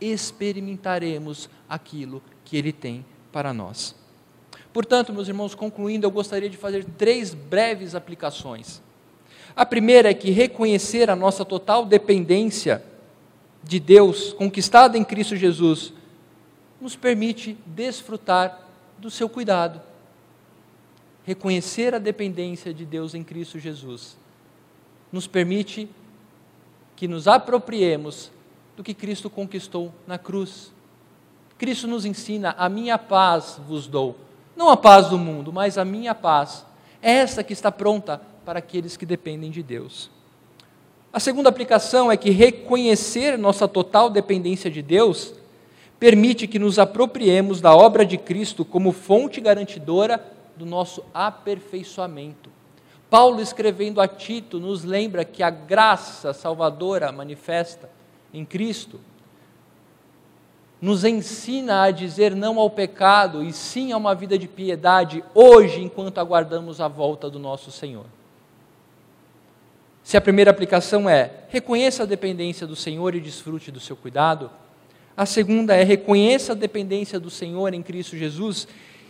experimentaremos 0.00 1.48
aquilo 1.68 2.22
que 2.44 2.56
ele 2.56 2.72
tem 2.72 3.04
para 3.32 3.52
nós. 3.52 3.94
Portanto, 4.72 5.12
meus 5.12 5.28
irmãos, 5.28 5.54
concluindo, 5.54 6.06
eu 6.06 6.10
gostaria 6.10 6.48
de 6.48 6.56
fazer 6.56 6.84
três 6.84 7.34
breves 7.34 7.94
aplicações. 7.94 8.80
A 9.54 9.66
primeira 9.66 10.10
é 10.10 10.14
que 10.14 10.30
reconhecer 10.30 11.10
a 11.10 11.16
nossa 11.16 11.44
total 11.44 11.84
dependência 11.84 12.82
de 13.62 13.80
Deus, 13.80 14.32
conquistada 14.32 14.96
em 14.96 15.04
Cristo 15.04 15.36
Jesus, 15.36 15.92
nos 16.80 16.96
permite 16.96 17.58
desfrutar 17.66 18.66
do 18.98 19.10
seu 19.10 19.28
cuidado. 19.28 19.82
Reconhecer 21.24 21.94
a 21.94 21.98
dependência 21.98 22.72
de 22.72 22.86
Deus 22.86 23.14
em 23.14 23.22
Cristo 23.22 23.58
Jesus 23.58 24.16
nos 25.12 25.26
permite 25.26 25.88
que 26.94 27.08
nos 27.08 27.26
apropriemos 27.26 28.30
do 28.80 28.82
que 28.82 28.94
Cristo 28.94 29.28
conquistou 29.28 29.92
na 30.06 30.16
cruz. 30.16 30.72
Cristo 31.58 31.86
nos 31.86 32.06
ensina: 32.06 32.54
a 32.56 32.66
minha 32.66 32.96
paz 32.96 33.60
vos 33.68 33.86
dou. 33.86 34.16
Não 34.56 34.70
a 34.70 34.76
paz 34.76 35.08
do 35.10 35.18
mundo, 35.18 35.52
mas 35.52 35.76
a 35.76 35.84
minha 35.84 36.14
paz. 36.14 36.64
É 37.02 37.12
essa 37.12 37.44
que 37.44 37.52
está 37.52 37.70
pronta 37.70 38.22
para 38.42 38.58
aqueles 38.58 38.96
que 38.96 39.04
dependem 39.04 39.50
de 39.50 39.62
Deus. 39.62 40.10
A 41.12 41.20
segunda 41.20 41.50
aplicação 41.50 42.10
é 42.10 42.16
que 42.16 42.30
reconhecer 42.30 43.36
nossa 43.36 43.68
total 43.68 44.08
dependência 44.08 44.70
de 44.70 44.80
Deus 44.80 45.34
permite 45.98 46.46
que 46.46 46.58
nos 46.58 46.78
apropriemos 46.78 47.60
da 47.60 47.76
obra 47.76 48.02
de 48.06 48.16
Cristo 48.16 48.64
como 48.64 48.92
fonte 48.92 49.42
garantidora 49.42 50.24
do 50.56 50.64
nosso 50.64 51.04
aperfeiçoamento. 51.12 52.48
Paulo, 53.10 53.42
escrevendo 53.42 54.00
a 54.00 54.08
Tito, 54.08 54.58
nos 54.58 54.84
lembra 54.84 55.22
que 55.22 55.42
a 55.42 55.50
graça 55.50 56.32
salvadora 56.32 57.12
manifesta 57.12 57.99
em 58.32 58.44
Cristo 58.44 59.00
nos 60.80 61.04
ensina 61.04 61.82
a 61.82 61.90
dizer 61.90 62.34
não 62.34 62.58
ao 62.58 62.70
pecado 62.70 63.44
e 63.44 63.52
sim 63.52 63.92
a 63.92 63.96
uma 63.96 64.14
vida 64.14 64.38
de 64.38 64.48
piedade 64.48 65.22
hoje, 65.34 65.82
enquanto 65.82 66.18
aguardamos 66.18 66.80
a 66.80 66.88
volta 66.88 67.28
do 67.28 67.38
nosso 67.38 67.70
Senhor. 67.70 68.06
Se 70.02 70.16
a 70.16 70.20
primeira 70.20 70.50
aplicação 70.50 71.08
é 71.08 71.44
reconheça 71.48 72.04
a 72.04 72.06
dependência 72.06 72.66
do 72.66 72.74
Senhor 72.74 73.14
e 73.14 73.20
desfrute 73.20 73.70
do 73.70 73.78
seu 73.78 73.94
cuidado, 73.94 74.50
a 75.14 75.26
segunda 75.26 75.76
é 75.76 75.84
reconheça 75.84 76.52
a 76.52 76.56
dependência 76.56 77.20
do 77.20 77.28
Senhor 77.28 77.74
em 77.74 77.82
Cristo 77.82 78.16
Jesus 78.16 78.66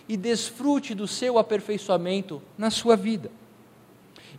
e 0.08 0.16
desfrute 0.16 0.92
do 0.92 1.06
seu 1.06 1.38
aperfeiçoamento 1.38 2.42
na 2.58 2.68
sua 2.68 2.96
vida. 2.96 3.30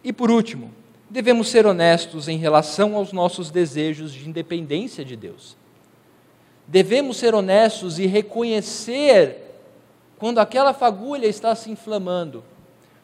E 0.04 0.12
por 0.12 0.30
último, 0.30 0.70
devemos 1.12 1.50
ser 1.50 1.68
honestos 1.68 2.30
em 2.30 2.38
relação 2.38 2.96
aos 2.96 3.12
nossos 3.12 3.52
desejos 3.52 4.14
de 4.14 4.28
independência 4.28 5.04
de 5.04 5.18
Deus. 5.18 5.58
Devemos 6.66 7.18
ser 7.18 7.36
honestos 7.36 8.00
e 8.00 8.08
reconhecer 8.08 9.60
quando 10.18 10.40
aquela 10.40 10.74
fagulha 10.74 11.28
está 11.28 11.54
se 11.54 11.70
inflamando, 11.70 12.42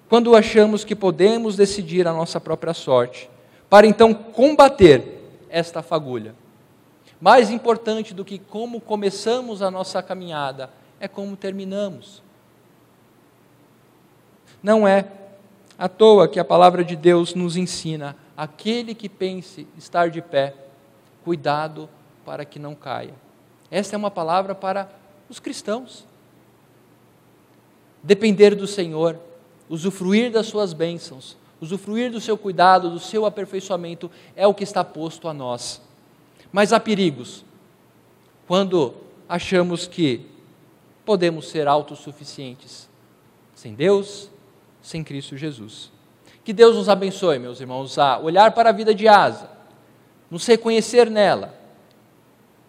quando 0.07 0.37
achamos 0.37 0.85
que 0.85 0.95
podemos 0.95 1.57
decidir 1.57 2.07
a 2.07 2.13
nossa 2.13 2.39
própria 2.39 2.73
sorte, 2.73 3.29
para 3.69 3.85
então 3.85 4.13
combater 4.13 5.21
esta 5.49 5.81
fagulha. 5.81 6.33
Mais 7.19 7.49
importante 7.49 8.13
do 8.13 8.23
que 8.23 8.39
como 8.39 8.79
começamos 8.79 9.61
a 9.61 9.69
nossa 9.69 10.01
caminhada 10.01 10.69
é 10.97 11.09
como 11.09 11.35
terminamos. 11.35 12.23
Não 14.63 14.87
é 14.87 15.05
à 15.77 15.87
toa 15.87 16.27
que 16.27 16.39
a 16.39 16.45
palavra 16.45 16.83
de 16.83 16.95
Deus 16.95 17.33
nos 17.33 17.55
ensina: 17.55 18.15
aquele 18.35 18.95
que 18.95 19.07
pense 19.07 19.67
estar 19.77 20.09
de 20.09 20.21
pé, 20.21 20.55
cuidado 21.23 21.89
para 22.25 22.45
que 22.45 22.59
não 22.59 22.73
caia. 22.75 23.13
Esta 23.69 23.95
é 23.95 23.97
uma 23.97 24.11
palavra 24.11 24.55
para 24.55 24.89
os 25.29 25.39
cristãos. 25.39 26.05
Depender 28.01 28.55
do 28.55 28.65
Senhor, 28.65 29.19
usufruir 29.69 30.31
das 30.31 30.47
suas 30.47 30.71
bênçãos, 30.71 31.35
usufruir 31.59 32.11
do 32.11 32.21
seu 32.21 32.37
cuidado, 32.37 32.89
do 32.89 32.99
seu 32.99 33.25
aperfeiçoamento, 33.25 34.09
é 34.35 34.47
o 34.47 34.53
que 34.53 34.63
está 34.63 34.83
posto 34.83 35.27
a 35.27 35.33
nós. 35.33 35.81
Mas 36.51 36.71
há 36.71 36.79
perigos 36.79 37.43
quando 38.47 38.93
achamos 39.27 39.85
que 39.85 40.25
podemos 41.05 41.49
ser 41.49 41.67
autossuficientes 41.67 42.87
sem 43.53 43.73
Deus, 43.73 44.29
sem 44.87 45.03
Cristo 45.03 45.35
Jesus. 45.35 45.91
Que 46.45 46.53
Deus 46.53 46.77
nos 46.77 46.87
abençoe, 46.87 47.37
meus 47.37 47.59
irmãos, 47.59 47.97
a 47.97 48.17
olhar 48.19 48.53
para 48.53 48.69
a 48.69 48.71
vida 48.71 48.95
de 48.95 49.05
Asa, 49.05 49.49
nos 50.31 50.47
reconhecer 50.47 51.09
nela, 51.09 51.53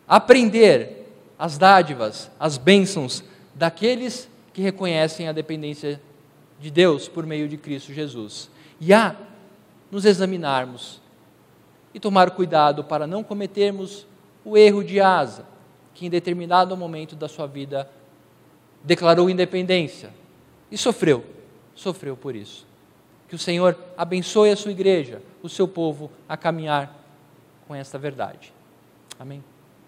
aprender 0.06 1.06
as 1.38 1.56
dádivas, 1.56 2.28
as 2.40 2.58
bênçãos 2.58 3.22
daqueles 3.54 4.28
que 4.52 4.60
reconhecem 4.60 5.28
a 5.28 5.32
dependência 5.32 6.00
de 6.58 6.72
Deus 6.72 7.06
por 7.06 7.24
meio 7.24 7.48
de 7.48 7.56
Cristo 7.56 7.92
Jesus. 7.92 8.50
E 8.80 8.92
a 8.92 9.14
nos 9.88 10.04
examinarmos 10.04 11.00
e 11.94 12.00
tomar 12.00 12.32
cuidado 12.32 12.82
para 12.82 13.06
não 13.06 13.22
cometermos 13.22 14.08
o 14.44 14.56
erro 14.56 14.82
de 14.82 15.00
Asa, 15.00 15.46
que 15.94 16.04
em 16.04 16.10
determinado 16.10 16.76
momento 16.76 17.14
da 17.14 17.28
sua 17.28 17.46
vida 17.46 17.88
declarou 18.82 19.30
independência 19.30 20.10
e 20.68 20.76
sofreu 20.76 21.37
sofreu 21.78 22.16
por 22.16 22.34
isso. 22.34 22.66
Que 23.28 23.34
o 23.34 23.38
Senhor 23.38 23.78
abençoe 23.96 24.50
a 24.50 24.56
sua 24.56 24.72
igreja, 24.72 25.22
o 25.42 25.48
seu 25.48 25.68
povo, 25.68 26.10
a 26.28 26.36
caminhar 26.36 26.94
com 27.66 27.74
esta 27.74 27.98
verdade. 27.98 28.52
Amém. 29.18 29.42